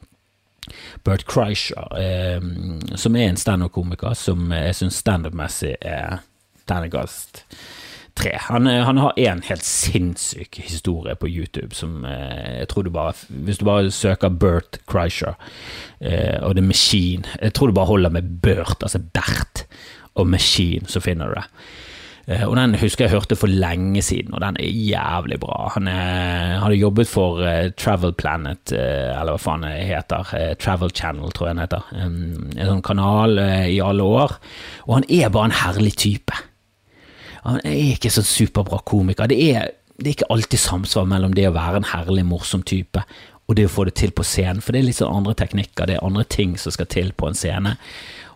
[1.05, 2.39] Bert Kreischer, eh,
[2.95, 6.23] som er en standup-komiker som jeg syns standup-messig er
[6.71, 7.43] terningkast
[8.19, 8.35] tre.
[8.49, 13.15] Han, han, har én helt sinnssyk historie på YouTube som eh, jeg tror du bare
[13.29, 15.37] Hvis du bare søker Bert Kreischer
[16.01, 19.67] eh, og The Machine Jeg tror du bare holder med Bert, altså Bert
[20.19, 21.45] og Machine, så finner du det.
[22.27, 25.69] Eh, og Den husker jeg hørte for lenge siden, og den er jævlig bra.
[25.77, 27.39] Han er, hadde jobbet for
[27.79, 30.35] Travel Planet, eller hva faen det heter.
[30.59, 31.87] Travel Channel, tror jeg den heter.
[31.95, 33.39] Um, en sånn kanal
[33.71, 34.41] i alle år.
[34.89, 36.48] Og han er bare en herlig type.
[37.45, 39.31] Han er ikke sånn superbra komiker.
[39.31, 43.05] Det er, det er ikke alltid samsvar mellom det å være en herlig, morsom type
[43.49, 45.89] og det å få det til på scenen, for det er litt sånn andre teknikker,
[45.89, 47.79] det er andre ting som skal til på en scene.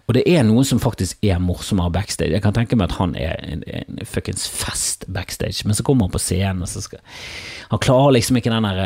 [0.08, 2.32] Og det er noen som faktisk er morsommere backstage.
[2.32, 6.08] Jeg kan tenke meg at han er en, en fuckings fest backstage, men så kommer
[6.08, 7.04] han på scenen, og så skal
[7.70, 8.80] Han klarer liksom ikke den der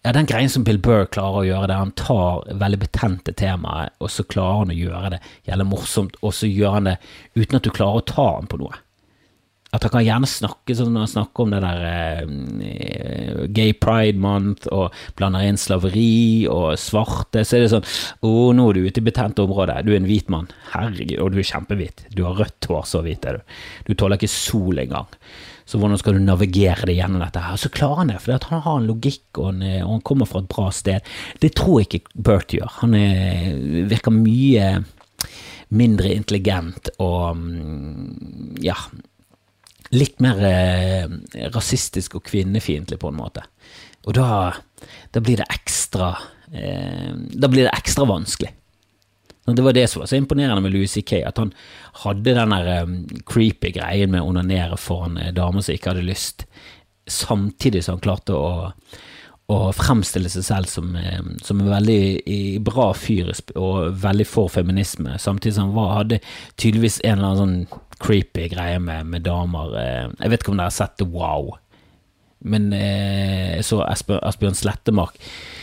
[0.00, 3.90] ja, den greien som Bill Burr klarer å gjøre, der han tar veldig betente temaer,
[4.00, 6.96] og så klarer han å gjøre det gjelder morsomt, og så gjør han det
[7.36, 8.78] uten at du klarer å ta han på noe.
[9.70, 14.18] At han kan gjerne snakke sånn når han snakker om det der eh, gay pride
[14.18, 17.86] month, og blander inn slaveri og svarte, så er det sånn
[18.26, 19.78] Å, nå er du ute i betent område.
[19.86, 20.50] Du er en hvit mann.
[20.72, 22.04] Herregud, og du er kjempehvit.
[22.16, 23.56] Du har rødt hår, så hvit er du.
[23.86, 25.08] Du tåler ikke sol engang.
[25.70, 27.58] Så hvordan skal du navigere deg gjennom dette her?
[27.60, 30.42] Så klarer han det, for han har en logikk, og han, og han, kommer fra
[30.42, 31.12] et bra sted.
[31.38, 32.72] Det tror jeg ikke Bert gjør.
[32.80, 33.54] Han er,
[33.90, 34.72] virker mye
[35.70, 38.74] mindre intelligent og mm, ja,
[39.96, 41.06] litt mer eh,
[41.54, 43.44] rasistisk og kvinnefiendtlig, på en måte.
[44.06, 44.52] Og da,
[45.12, 46.14] da blir det ekstra
[46.52, 48.54] eh, Da blir det ekstra vanskelig.
[49.50, 51.50] Det var det som var så imponerende med Louis C.K., at han
[52.04, 52.92] hadde den der um,
[53.26, 56.44] creepy greien med å onanere foran uh, damer som ikke hadde lyst,
[57.10, 58.70] samtidig som han klarte å,
[59.50, 65.16] å fremstille seg selv som, um, som en veldig bra fyr og veldig for feminisme,
[65.18, 66.20] samtidig som han hadde
[66.56, 69.74] tydeligvis en eller annen sånn creepy greie med, med, damer.
[69.76, 71.56] Eh, jeg vet ikke om dere har sett det, Wow,
[72.48, 75.59] men eh, jeg så Asbjørn Slettemark eh,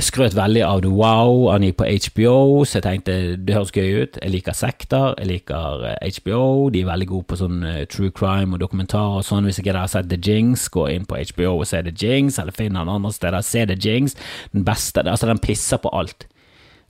[0.00, 1.48] skrøt veldig av The wow.
[1.50, 4.18] Han gikk på HBO, så jeg tenkte det høres gøy ut.
[4.22, 5.86] Jeg liker sekter, jeg liker
[6.20, 6.68] HBO.
[6.70, 9.48] De er veldig gode på sånn true crime og dokumentar og sånn.
[9.48, 12.38] Hvis ikke dere har sett The Jinx, gå inn på HBO og se The Jinx,
[12.38, 13.42] eller finn han andre steder.
[13.42, 14.14] Se The Jinx.
[14.54, 15.02] Den beste.
[15.02, 16.28] Altså, den pisser på alt.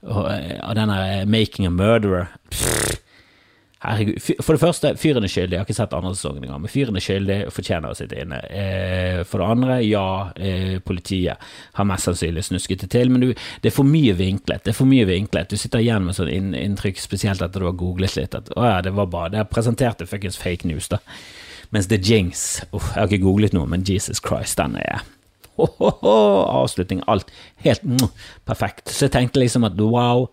[0.05, 2.29] Og, og den der Making a Murderer.
[2.53, 3.01] Pff,
[3.77, 4.17] Herregud.
[4.41, 5.53] For det første, fyren er skyldig.
[5.53, 8.17] Jeg har ikke sett andre sesongen engang, men fyren er skyldig og fortjener å sitte
[8.23, 8.39] inne.
[8.49, 11.43] Eh, for det andre, ja, eh, politiet
[11.77, 13.27] har mest sannsynlig snusket det til, men du,
[13.61, 14.63] det er for mye vinklet.
[14.65, 15.53] Det er for mye vinklet.
[15.53, 18.79] Du sitter igjen med sånn inntrykk, spesielt etter du har googlet litt, at å ja,
[18.81, 20.97] det var bare Det presenterte fuckings fake news, da.
[21.69, 25.03] Mens The Jinx uff, Jeg har ikke googlet noe, men Jesus Christ, den er
[25.57, 27.29] oh, oh, oh, Avslutning, alt.
[27.65, 28.07] Helt mm,
[28.45, 28.89] perfekt.
[28.89, 30.27] Så jeg tenkte liksom at wow,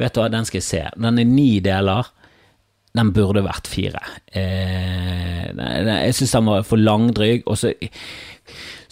[0.00, 0.82] vet du hva, den skal jeg se.
[0.96, 2.10] Den er ni deler.
[2.98, 4.02] Den burde vært fire.
[4.36, 7.72] Eh, jeg syns den var for langdryg, og så,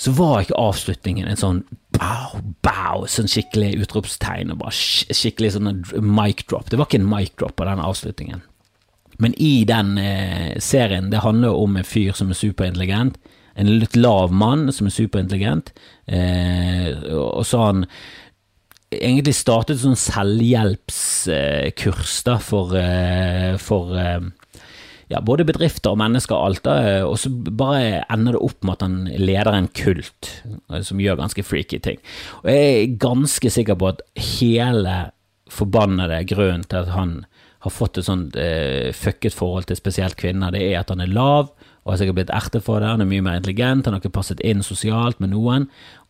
[0.00, 1.64] så var ikke avslutningen en sånn
[1.96, 4.76] bow, bow, sånn skikkelig utropstegn og bare
[5.16, 6.70] skikkelig sånn mic drop.
[6.70, 8.46] Det var ikke en mic drop på den avslutningen.
[9.20, 13.18] Men i den eh, serien, det handler om en fyr som er superintelligent.
[13.60, 15.74] En litt lav mann som er superintelligent.
[16.08, 17.84] Eh, og så har han
[18.90, 24.20] egentlig startet sånn selvhjelpskurs da, for, eh, for eh,
[25.10, 26.74] ja, både bedrifter og mennesker og alt, da,
[27.06, 30.22] og så bare ender det opp med at han leder en kult
[30.86, 31.98] som gjør ganske freaky ting.
[32.42, 34.00] Og jeg er ganske sikker på at
[34.38, 34.94] hele
[35.50, 37.10] forbannede grunnen til at han
[37.60, 41.12] har fått et sånt eh, fucket forhold til spesielt kvinner, det er at han er
[41.12, 41.44] lav
[41.80, 42.90] og har sikkert blitt ertet for det.
[42.92, 45.62] Han er mye mer intelligent, han har ikke passet inn sosialt med noen,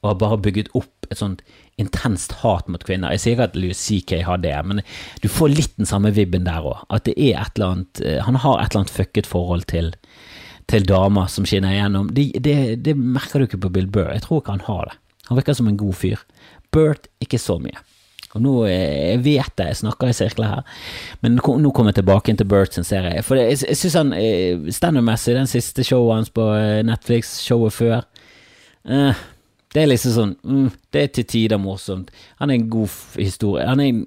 [0.02, 1.42] og har bare bygget opp et sånt
[1.80, 3.14] intenst hat mot kvinner.
[3.14, 4.82] Jeg sier ikke at Louis CK har det, men
[5.22, 6.84] du får litt den samme vibben der òg.
[6.92, 9.92] At det er et eller annet eh, Han har et eller annet fucket forhold til,
[10.70, 12.10] til damer som skinner igjennom.
[12.16, 14.12] Det, det, det, merker du ikke på Bill Burr.
[14.14, 14.98] Jeg tror ikke han har det.
[15.30, 16.26] Han virker som en god fyr.
[16.74, 17.86] Bert ikke så mye.
[18.30, 20.78] Og nå eh, Jeg vet det, jeg snakker i sirkler her,
[21.24, 23.24] men nå kommer jeg tilbake til Bert sin serie.
[23.26, 26.46] For jeg, jeg syns han eh, standup-messig, den siste showet hans på
[26.86, 27.96] Netflix, showet før
[28.86, 29.24] eh,
[29.70, 32.10] det er liksom sånn mm, Det er til tider morsomt.
[32.40, 33.66] Han er en god historie.
[33.68, 34.00] Han, er,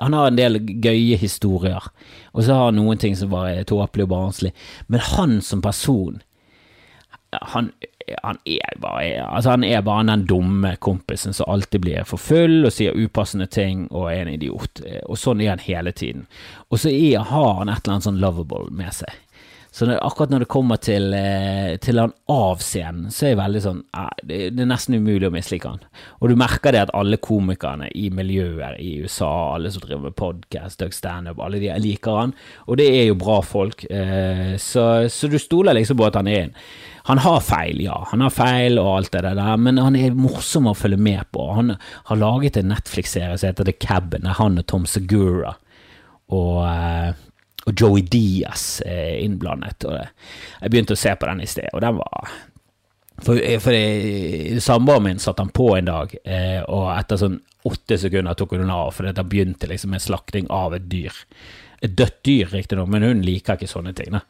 [0.00, 1.90] han, har en del gøye historier,
[2.32, 4.54] og så har han noen ting som bare er tåpelig og barnslig.
[4.88, 6.22] Men han som person
[7.30, 7.68] han,
[8.22, 12.64] han, er bare altså Han er bare den dumme kompisen som alltid blir for full
[12.66, 14.82] og sier upassende ting og er en idiot.
[15.06, 16.26] Og sånn er han hele tiden.
[16.70, 19.14] Og så har han et eller annet sånn lovable med seg.
[19.70, 23.38] Så det, akkurat når det kommer til, eh, til han av scenen, så er det
[23.38, 23.82] veldig sånn
[24.26, 25.84] det, er nesten umulig å mislike han.
[26.18, 30.18] Og du merker det at alle komikerne i miljøet i USA, alle som driver med
[30.18, 32.34] podkast og standup, alle de liker han,
[32.66, 33.86] og det er jo bra folk.
[33.86, 36.56] Eh, så, så du stoler liksom på at han er en
[37.08, 40.68] han har feil, ja, han har feil og alt det der, men han er morsom
[40.68, 41.46] å følge med på.
[41.56, 45.56] Han har laget en Netflix-serie som heter The Cabin, der han og Tom Segura
[46.30, 47.10] og eh,
[47.66, 49.84] og Joey Diaz innblandet.
[49.84, 52.32] Og jeg begynte å se på den i sted, og den var
[53.20, 53.76] For, for
[54.64, 58.62] samboeren min satte han på en dag, eh, og etter sånn åtte sekunder tok hun
[58.62, 61.12] den av, fordi det begynte liksom en slakting av et dyr
[61.80, 64.12] et dødt dyr, riktignok, men hun liker ikke sånne ting.
[64.12, 64.20] Da.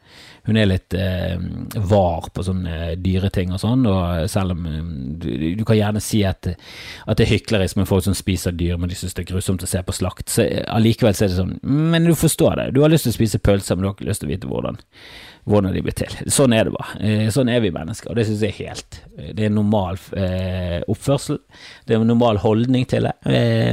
[0.47, 1.35] Hun er litt eh,
[1.75, 4.77] var på sånne dyreting og sånn, og selv om eh,
[5.19, 5.27] du,
[5.59, 8.91] du, kan gjerne si at, at det er hyklerisk med folk som spiser dyr, men
[8.91, 11.57] de syns det er grusomt å se på slakt, så allikevel så er det sånn
[11.61, 12.69] Men du forstår det.
[12.77, 14.51] Du har lyst til å spise pølser, men du har ikke lyst til å vite
[14.51, 14.79] hvordan
[15.49, 16.13] hvordan de blir til.
[16.31, 16.97] Sånn er det bare.
[17.01, 19.97] Eh, sånn er vi mennesker, og det syns jeg er helt eh, Det er normal
[20.17, 21.39] eh, oppførsel.
[21.87, 23.13] Det er en normal holdning til det,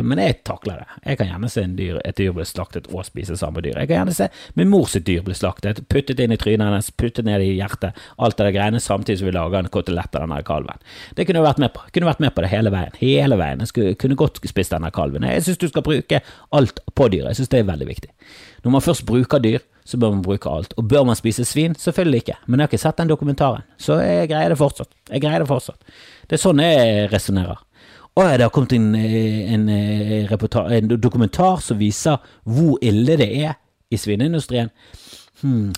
[0.05, 0.87] men jeg takler det.
[1.05, 3.77] Jeg kan gjerne se dyr, et dyr bli slaktet og spise samme dyr.
[3.77, 4.29] Jeg kan gjerne se
[4.59, 8.39] min mors dyr bli slaktet, puttet inn i trynet hennes, puttet ned i hjertet, alt
[8.39, 10.85] det der greiene, samtidig som vi lager en kotelett av denne kalven.
[11.17, 11.85] Det kunne jeg vært med på.
[11.87, 13.01] Jeg kunne vært med på det hele veien.
[13.03, 13.65] Hele veien.
[13.65, 15.27] Jeg skulle, kunne godt spist denne kalven.
[15.29, 16.23] Jeg syns du skal bruke
[16.57, 17.33] alt på dyret.
[17.33, 18.13] Jeg syns det er veldig viktig.
[18.65, 20.75] Når man først bruker dyr, så bør man bruke alt.
[20.77, 21.77] Og bør man spise svin?
[21.79, 22.37] Selvfølgelig ikke.
[22.47, 24.91] Men jeg har ikke sett den dokumentaren, så jeg greier det fortsatt.
[25.09, 25.95] Jeg greier det fortsatt.
[26.29, 27.63] Det er sånn jeg resonnerer.
[28.19, 33.57] Og det har kommet en, en, en, dokumentar som viser hvor ille det er
[33.89, 34.73] i svineindustrien.
[35.41, 35.71] Hmm.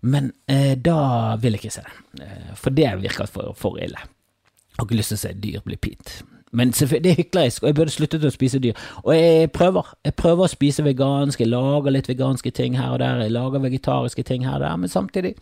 [0.00, 3.98] Men eh, da vil jeg ikke se det, eh, for det virker for, for ille.
[3.98, 6.20] Jeg har ikke lyst til å se dyr bli pint.
[6.52, 8.78] Men det er hyklerisk, og jeg burde sluttet å spise dyr.
[9.04, 9.90] Og jeg prøver.
[10.06, 13.64] Jeg prøver å spise vegansk, jeg lager litt veganske ting her og der, jeg lager
[13.64, 15.34] vegetariske ting her og der, men samtidig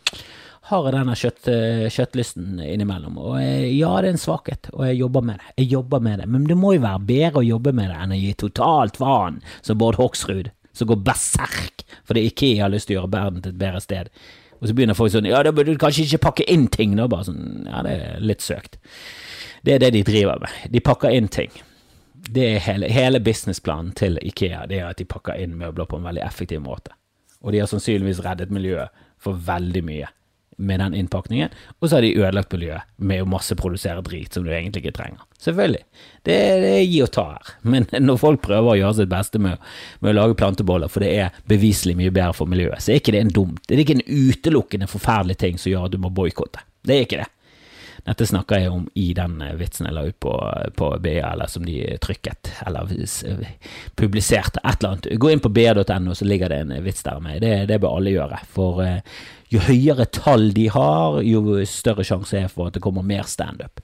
[0.66, 1.48] har jeg denne kjøtt,
[1.94, 3.20] kjøttlysten innimellom.
[3.22, 5.52] Og jeg, ja, det er en svakhet, og jeg jobber med det.
[5.62, 8.14] Jeg jobber med det, Men det må jo være bedre å jobbe med det enn
[8.16, 12.96] å gi totalt faen, som Bård Hoksrud, som går berserk fordi Ikea har lyst til
[12.96, 14.10] å gjøre verden til et bedre sted.
[14.60, 17.08] Og så begynner folk sånn Ja, da burde du kanskje ikke pakke inn ting, da.
[17.10, 18.78] Bare sånn Ja, det er litt søkt.
[19.66, 20.52] Det er det de driver med.
[20.70, 21.50] De pakker inn ting.
[22.30, 25.98] Det er hele, hele businessplanen til Ikea det er at de pakker inn møbler på
[25.98, 26.94] en veldig effektiv måte.
[27.42, 30.12] Og de har sannsynligvis reddet miljøet for veldig mye
[30.56, 31.50] med den innpakningen,
[31.80, 35.26] og så har de ødelagt miljøet med å masseprodusere drit som du egentlig ikke trenger.
[35.42, 35.82] Selvfølgelig.
[36.24, 37.52] Det, det er gi og ta her.
[37.66, 39.60] Men når folk prøver å gjøre sitt beste med,
[39.98, 43.18] med, å lage planteboller, for det er beviselig mye bedre for miljøet, så er ikke
[43.18, 43.60] det en dumt.
[43.66, 46.64] Det er ikke en utelukkende forferdelig ting som gjør at du må boikotte.
[46.86, 47.30] Det er ikke det.
[48.06, 50.32] Dette snakker jeg om i den eh, vitsen jeg la ut på,
[50.78, 55.08] på BA, eller som de trykket, eller eh, publiserte, et eller annet.
[55.18, 57.40] Gå inn på ba.no, så ligger det en vits der med.
[57.42, 58.42] Det, det bør alle gjøre.
[58.52, 58.84] For
[59.50, 63.82] jo høyere tall de har, jo større sjanse er for at det kommer mer standup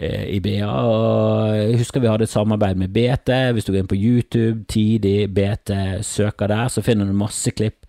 [0.00, 0.64] i BA.
[0.64, 3.32] Og jeg husker vi hadde et samarbeid med BT.
[3.56, 5.74] Hvis du går inn på YouTube, tidlig, BT,
[6.06, 7.84] søker der, så finner du masse klipp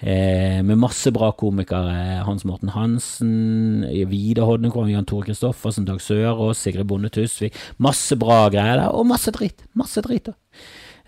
[0.00, 2.22] Eh, med masse bra komikere.
[2.24, 7.56] Hans Morten Hansen, Vidar Hodnekvam, Jan Tore Kristoffersen, Dag Sørås, Sigrid Bonde Tusvik.
[7.78, 9.66] Masse bra greier der, og masse drit.
[9.76, 10.30] Masse drit.
[10.30, 10.32] da.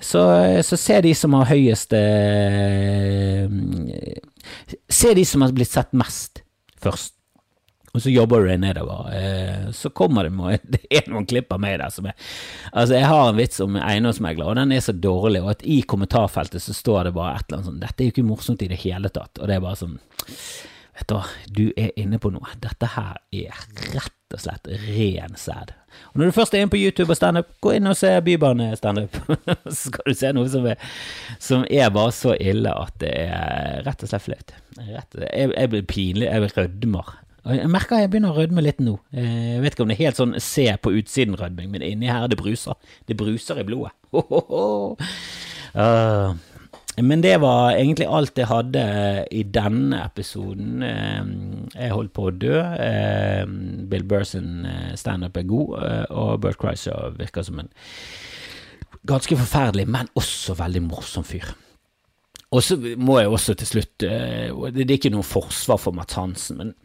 [0.03, 0.21] Så,
[0.67, 3.47] så se de som har høyest eh,
[4.91, 6.43] Se de som har blitt sett mest,
[6.83, 7.15] først.
[7.93, 9.09] Og så jobber du deg nedover.
[9.13, 12.17] Eh, så kommer det Det er noen klipp av meg der som er
[12.73, 15.83] Altså, jeg har en vits om eiendomsmegler, og den er så dårlig, og at i
[15.83, 18.71] kommentarfeltet så står det bare et eller annet sånn Dette er jo ikke morsomt i
[18.73, 19.37] det hele tatt.
[19.41, 19.99] Og det er bare sånn
[20.93, 22.51] Vet du hva, du er inne på noe.
[22.61, 23.61] Dette her er
[23.95, 25.73] rett og slett ren sæd.
[26.13, 29.17] Og når du først er inne på YouTube og standup, gå inn og se Bybane-standup.
[29.65, 30.93] så skal du se noe som er,
[31.41, 34.55] som er, bare så ille at det er rett og slett flaut.
[34.85, 37.17] Jeg, jeg blir pinlig, jeg rødmer.
[37.43, 38.95] Jeg merker jeg begynner å rødme litt nå.
[39.11, 42.29] Eh, jeg vet ikke om det er helt sånn se på utsiden-rødming, men inni her
[42.31, 42.79] det bruser.
[43.09, 43.95] Det bruser i blodet.
[45.73, 46.35] Uh,
[47.01, 48.83] men det var egentlig alt jeg hadde
[49.33, 50.83] i denne episoden.
[50.85, 51.31] Eh,
[51.79, 52.59] jeg holdt på å dø.
[53.89, 54.67] Bill Burson
[55.01, 55.73] standup er god,
[56.13, 57.73] og Bert Chrysler virker som en
[59.09, 61.55] ganske forferdelig, men også veldig morsom fyr.
[62.53, 66.61] Og så må jeg også til slutt Det er ikke noe forsvar for Mads Hansen,
[66.61, 66.77] men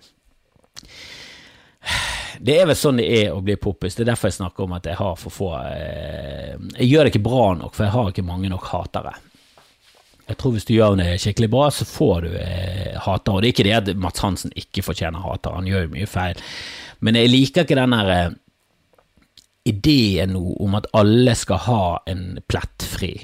[2.40, 3.96] det er vel sånn det er å bli poppis.
[3.96, 7.14] Det er derfor jeg snakker om at jeg har for få eh, Jeg gjør det
[7.14, 9.14] ikke bra nok, for jeg har ikke mange nok hatere.
[10.28, 13.36] Jeg tror hvis du gjør det skikkelig bra, så får du eh, hatere.
[13.36, 16.10] Og det er ikke det at Mats Hansen ikke fortjener hatere, han gjør jo mye
[16.12, 16.44] feil.
[17.06, 18.36] Men jeg liker ikke den der eh,
[19.68, 23.16] ideen nå om at alle skal ha en plettfri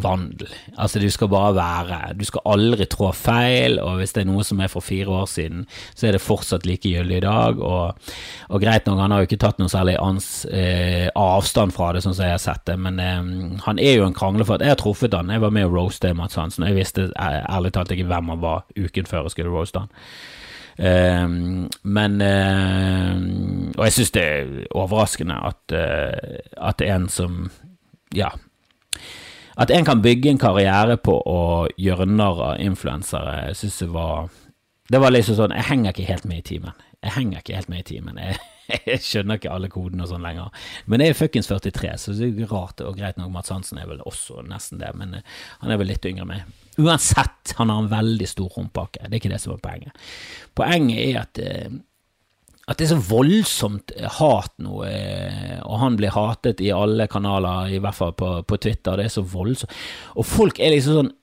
[0.00, 0.48] vandel.
[0.80, 4.44] Altså, du skal bare være Du skal aldri trå feil, og hvis det er noe
[4.46, 7.60] som er for fire år siden, så er det fortsatt like gyldig i dag.
[7.60, 8.14] Og,
[8.48, 12.02] og greit nok, han har jo ikke tatt noe særlig ans, eh, avstand fra det,
[12.04, 14.64] sånn som jeg har sett det, men eh, han er jo en kranglefatt.
[14.64, 17.76] Jeg har truffet han, jeg var med å roaste Mats Hansen, og jeg visste ærlig
[17.76, 19.94] talt ikke hvem han var uken før jeg skulle roaste han.
[20.78, 23.16] Um, men uh,
[23.74, 27.48] Og jeg syns det er overraskende at, uh, at en som
[28.14, 28.28] Ja,
[29.58, 31.40] at en kan bygge en karriere på å
[31.80, 34.28] gjøre narr av influensere, jeg syns det var
[34.88, 36.84] Det var liksom sånn Jeg henger ikke helt med i timen.
[37.04, 38.16] Jeg henger ikke helt med i timen.
[38.22, 38.38] Jeg,
[38.88, 40.54] jeg skjønner ikke alle kodene og sånn lenger.
[40.86, 42.80] Men jeg er fuckings 43, så det er rart.
[42.86, 45.92] Og greit nok, Mats Hansen er vel også nesten det, men eh, han er vel
[45.92, 46.56] litt yngre enn meg.
[46.78, 49.04] Uansett, han har en veldig stor rumpake.
[49.04, 50.08] Det er ikke det som er poenget.
[50.58, 51.78] Poenget er at eh,
[52.68, 57.70] at det er så voldsomt hat nå, eh, og han blir hatet i alle kanaler,
[57.72, 58.98] i hvert fall på, på Twitter.
[59.00, 59.72] Det er så voldsomt.
[60.20, 61.14] Og folk er liksom sånn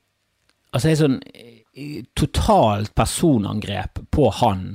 [0.75, 4.73] Altså, det er sånn eh, totalt personangrep på han.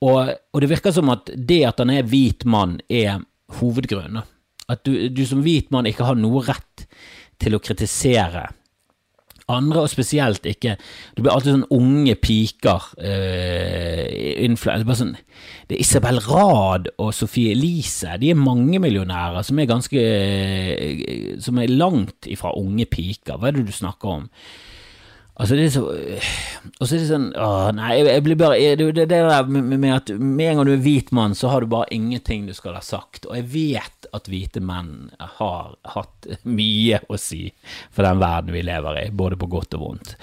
[0.00, 3.18] Og, og, det virker som at det at han er hvit mann, er
[3.58, 4.24] hovedgrunnen.
[4.72, 6.86] At du, du som hvit mann ikke har noe rett
[7.42, 8.46] til å kritisere
[9.48, 10.76] andre, og spesielt ikke
[11.16, 15.14] Det blir alltid sånn unge piker uh, bare sånn,
[15.68, 18.16] Det er Isabel Rad og Sofie Elise.
[18.20, 23.36] De er mangemillionærer som er ganske uh, Som er langt ifra unge piker.
[23.38, 24.28] Hva er det du snakker om?
[25.38, 28.88] Altså, det er så Og så er det sånn Åh, nei, jeg blir bare Det,
[28.96, 31.70] det, det der med, at med en gang du er hvit mann, så har du
[31.70, 33.26] bare ingenting du skal ha sagt.
[33.28, 37.48] Og jeg vet at hvite menn har hatt mye å si
[37.94, 40.14] for den verden vi lever i, både på godt og vondt.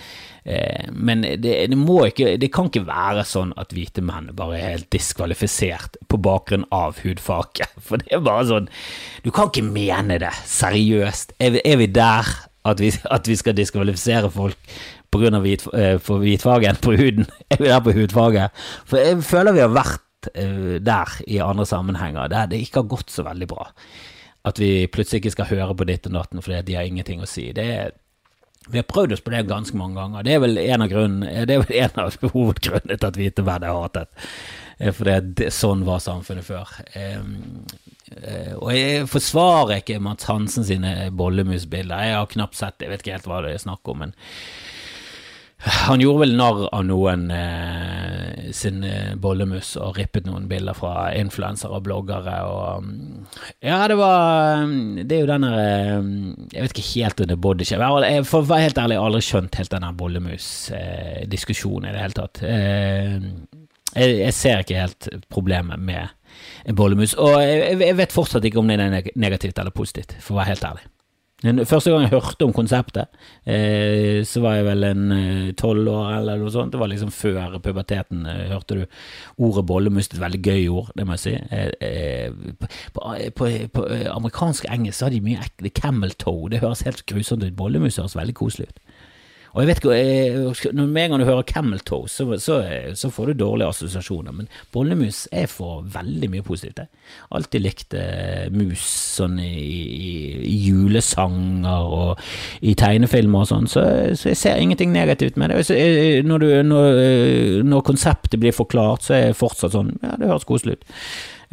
[0.44, 4.60] Eh, men det, det, må ikke Det kan ikke være sånn at hvite menn bare
[4.60, 7.70] er helt diskvalifisert på bakgrunn av hudfarge.
[7.88, 8.68] For det er bare sånn
[9.26, 11.38] Du kan ikke mene det seriøst.
[11.40, 14.78] Er vi, er vi der at vi, at vi, skal diskvalifisere folk
[15.16, 15.42] pga.
[15.44, 17.30] Hvit, uh, for hvitfargen på huden.
[17.50, 18.50] Er vi der på hudfarge?
[18.86, 22.94] For jeg føler vi har vært uh, der i andre sammenhenger der det ikke har
[22.96, 23.70] gått så veldig bra.
[24.46, 27.30] At vi plutselig ikke skal høre på ditt og datten fordi de har ingenting å
[27.30, 27.50] si.
[27.56, 27.96] Det er
[28.68, 30.24] vi har prøvd oss på det ganske mange ganger.
[30.26, 33.46] Det er vel en av, grunnen, det er vel en av hovedgrunnene til at hvite
[33.46, 34.26] menn er hatet.
[34.98, 36.72] For det, sånn var samfunnet før.
[38.58, 42.08] Og jeg forsvarer ikke Mats Hansen sine bollemusbilder.
[42.10, 44.04] Jeg har knapt sett jeg vet ikke helt hva det er snakk om.
[44.04, 44.18] men
[45.66, 51.12] han gjorde vel narr av noen eh, sin eh, bollemus og rippet noen bilder fra
[51.18, 53.26] influensere og bloggere og mm,
[53.66, 56.04] Ja, det var mm, Det er jo denne der
[56.54, 59.10] Jeg vet ikke helt om det er jeg, For å være helt ærlig, jeg har
[59.10, 62.36] aldri skjønt helt denne bollemus-diskusjonen i det hele tatt.
[62.46, 63.16] Eh,
[63.96, 66.04] jeg, jeg, ser ikke helt problemet med
[66.78, 70.40] bollemus, og jeg, jeg vet fortsatt ikke om det er negativt eller positivt, for å
[70.42, 70.86] være helt ærlig.
[71.44, 73.12] Første gang jeg hørte om konseptet,
[73.46, 76.72] eh, så var jeg vel en eh, tolv år eller noe sånt.
[76.72, 78.24] Det var liksom før puberteten.
[78.26, 78.86] Eh, hørte du
[79.44, 81.36] ordet bollemus er et veldig gøy ord, det må jeg si.
[82.96, 86.50] På, på, på, amerikansk engelsk så har de mye ekle camel toe.
[86.50, 87.58] Det høres helt grusomt ut.
[87.60, 88.82] Bollemus høres veldig koselig ut.
[89.56, 92.58] Og jeg vet ikke, Når med en gang du hører Camel Toe, så, så,
[92.94, 94.36] så, får du dårlige assosiasjoner.
[94.36, 96.84] Men bollemus er for veldig mye positivt.
[96.84, 98.84] Jeg alltid likt eh, mus
[99.16, 100.12] sånn i, i,
[100.44, 102.26] i, julesanger og
[102.68, 103.86] i tegnefilmer og sånn, så,
[104.18, 105.64] så, jeg ser ingenting negativt med det.
[106.28, 107.00] Når, du, når,
[107.64, 110.94] når, konseptet blir forklart, så er jeg fortsatt sånn Ja, det høres koselig ut.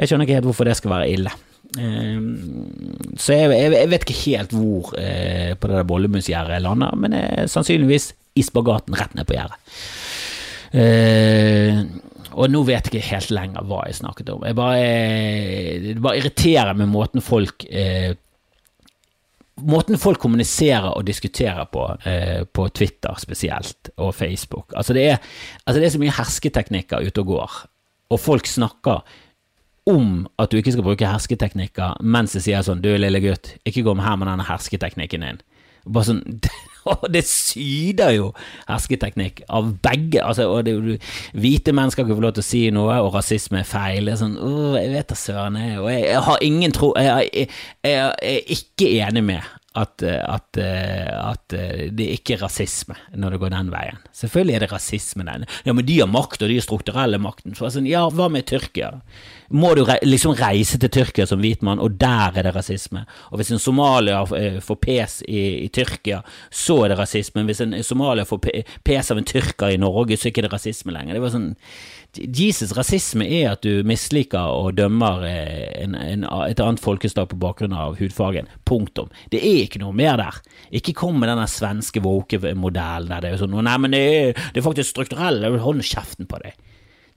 [0.00, 1.38] Jeg skjønner ikke helt hvorfor det skal være ille.
[1.80, 7.16] Ehm, så jeg, jeg, vet ikke helt hvor eh, på det der bollemusgjerdet lander, men
[7.16, 9.60] jeg, sannsynligvis i spagaten rett ned på gjerdet.
[10.72, 11.82] Uh,
[12.32, 14.44] og nå vet jeg ikke helt lenger hva jeg snakket om.
[14.48, 14.84] Jeg bare,
[15.82, 18.14] det bare irriterer med måten folk eh,
[19.62, 24.72] Måten folk kommuniserer og diskuterer på, eh, på Twitter spesielt, og Facebook.
[24.74, 25.18] Altså det, er,
[25.66, 27.58] altså det er så mye hersketeknikker ute og går,
[28.10, 29.04] og folk snakker
[29.90, 33.82] om at du ikke skal bruke hersketeknikker mens jeg sier sånn Du, lille gutt, ikke
[33.86, 35.40] gå med her med denne hersketeknikken din.
[35.82, 36.22] Bare sånn
[37.14, 38.28] det syder jo
[38.66, 40.22] hersketeknikk av begge.
[40.22, 40.98] Altså, og det,
[41.38, 44.06] hvite menn skal ikke få lov til å si noe, og rasisme er feil.
[44.06, 46.92] Det er sånn, å, jeg vet da søren, jeg, og jeg, jeg, har ingen tro
[46.98, 47.50] jeg, jeg,
[47.86, 51.54] jeg, er ikke enig med at, at, at,
[51.96, 54.02] det ikke er rasisme når det går den veien.
[54.16, 55.46] Selvfølgelig er det rasisme den.
[55.64, 57.56] Ja, men de har makt, og de har strukturelle makten.
[57.56, 58.98] Så sånn, ja, hva med Tyrkia?
[59.52, 63.04] Må du liksom reise til Tyrkia som hvit mann, og der er det rasisme?
[63.30, 67.44] Og hvis en somalier eh, får pes i, i, Tyrkia, så er det rasisme.
[67.48, 68.40] Hvis en somalier får
[68.84, 71.18] pes av en tyrker i Norge, så er det ikke rasisme lenger.
[71.18, 71.52] Det var sånn
[72.12, 77.40] Jesus' rasisme er at du misliker og dømmer eh, en, en, et annet folkeslag på
[77.40, 78.50] bakgrunn av hudfargen.
[78.68, 79.08] Punktum.
[79.32, 80.42] Det er ikke noe mer der.
[80.76, 84.60] Ikke kom med denne svenske woke-modellen der det er sånn Nei, men det er, det
[84.60, 85.44] er faktisk strukturell.
[85.62, 86.56] Hold kjeften på deg.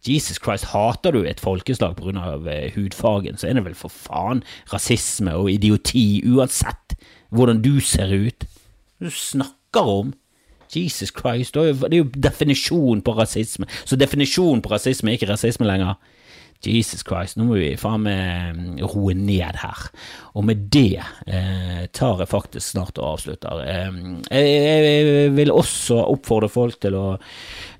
[0.08, 4.44] Jesus Christ, hater du et folkeslag av eh, hudfargen, så er det vel for faen
[4.74, 6.98] rasisme og idioti uansett
[7.34, 8.46] hvordan du ser ut.
[9.02, 10.14] Du snakker om
[10.76, 13.68] Jesus Christ, det er jo definisjonen på rasisme.
[13.86, 15.96] Så definisjonen på rasisme er ikke rasisme lenger.
[16.66, 19.84] Jesus Christ, nå må vi faen meg mm, roe ned her.
[20.34, 23.62] Og med det eh, tar jeg faktisk snart og avslutter.
[23.62, 24.00] Eh,
[24.32, 27.06] jeg, jeg, vil også oppfordre folk til å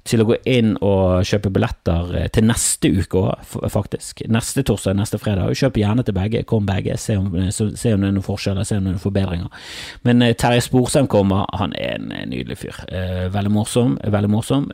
[0.06, 4.22] til å gå inn og kjøpe billetter eh, til neste uke òg, faktisk.
[4.32, 5.56] Neste torsdag, neste fredag.
[5.58, 8.78] Kjøp gjerne til begge, kom begge, se om, se om det er noen forskjeller, se
[8.78, 9.68] om det er noen forbedringer.
[10.08, 12.82] Men eh, Terje Sporsem kommer, han er en nydelig fyr.
[12.88, 14.70] Eh, veldig morsom, veldig morsom.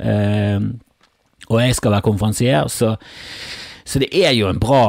[1.52, 2.96] Og jeg skal være konferansier, så
[3.92, 4.84] så det er jo en bra,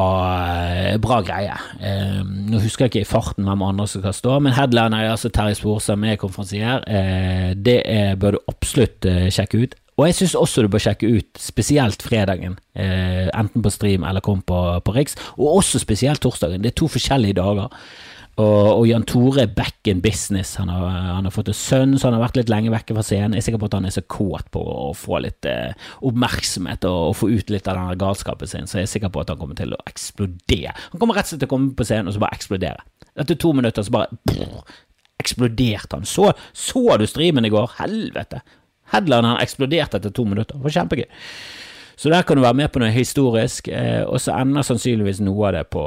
[1.03, 1.55] bra greie.
[1.83, 5.15] Eh, nå husker jeg ikke i farten hvem andre som skal stå, men headliner er
[5.15, 6.85] altså Terje Sporsem er konferansier.
[6.87, 9.79] Eh, det er, bør du absolutt eh, sjekke ut.
[10.03, 14.25] Og jeg syns også du bør sjekke ut spesielt fredagen, eh, enten på stream eller
[14.25, 16.65] kom på, på Riks, og også spesielt torsdagen.
[16.65, 17.71] Det er to forskjellige dager.
[18.41, 20.57] Og, og Jan Tore er back in business.
[20.59, 23.05] Han har, han har, fått en sønn, så han har vært litt lenge vekke fra
[23.07, 23.37] scenen.
[23.37, 25.77] Jeg er sikker på at han er så kåt på å få litt eh,
[26.09, 29.23] oppmerksomhet og, og, få ut litt av den galskapen sin, så jeg er sikker på
[29.23, 30.73] at han kommer til å eksplodere.
[30.95, 32.89] Han kommer rett og slett til å komme på scenen og så bare eksplodere.
[33.23, 34.65] Etter to minutter så bare brrr,
[35.23, 36.09] eksploderte han.
[36.09, 37.77] Så, så du streamen i går?
[37.79, 38.41] Helvete!
[38.93, 40.59] Headlineren eksploderte etter to minutter.
[40.59, 41.11] Det var kjempegøy.
[42.03, 45.51] Så der kan du være med på noe historisk, eh, og så ender sannsynligvis noe
[45.51, 45.83] av det på,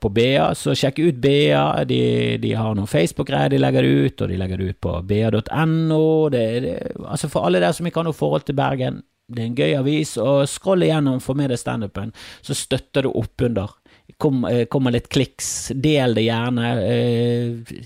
[0.00, 0.46] på BA.
[0.56, 1.64] Så sjekk ut BA.
[1.88, 2.00] De,
[2.40, 6.00] de har noen Facebook-greier de legger det ut, og de legger det ut på ba.no.
[6.30, 9.74] Altså for alle der som ikke har noe forhold til Bergen, det er en gøy
[9.76, 13.74] avis, og scroll igjennom, få med deg standupen, så støtter du oppunder
[14.16, 16.70] Kom, eh, kommer litt kliks, del det gjerne.
[16.82, 17.76] Eh,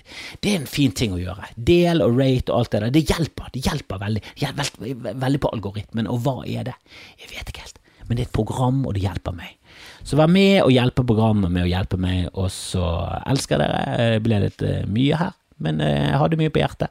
[0.41, 1.51] det er en fin ting å gjøre.
[1.57, 2.95] Del og rate og alt det der.
[2.95, 3.51] Det hjelper.
[3.53, 4.23] Det hjelper veldig.
[4.41, 6.09] Veldig, veldig på algoritmen.
[6.09, 6.77] Og hva er det?
[7.19, 7.79] Jeg vet ikke helt.
[8.07, 9.59] Men det er et program, og det hjelper meg.
[10.05, 12.85] Så vær med og hjelpe programmet med å hjelpe meg, og så
[13.27, 13.83] elsker dere.
[14.17, 16.91] Det ble litt mye her, men jeg hadde mye på hjertet.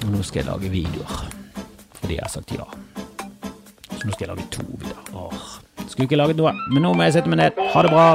[0.00, 1.26] Og nå skal jeg lage videoer,
[1.98, 2.68] fordi jeg har sagt ja.
[3.90, 5.59] Så nå skal jeg lage to videoer.
[5.88, 6.52] Skulle ikke laget noe.
[6.70, 7.64] Men nå må jeg sette meg ned.
[7.72, 8.06] Ha det bra.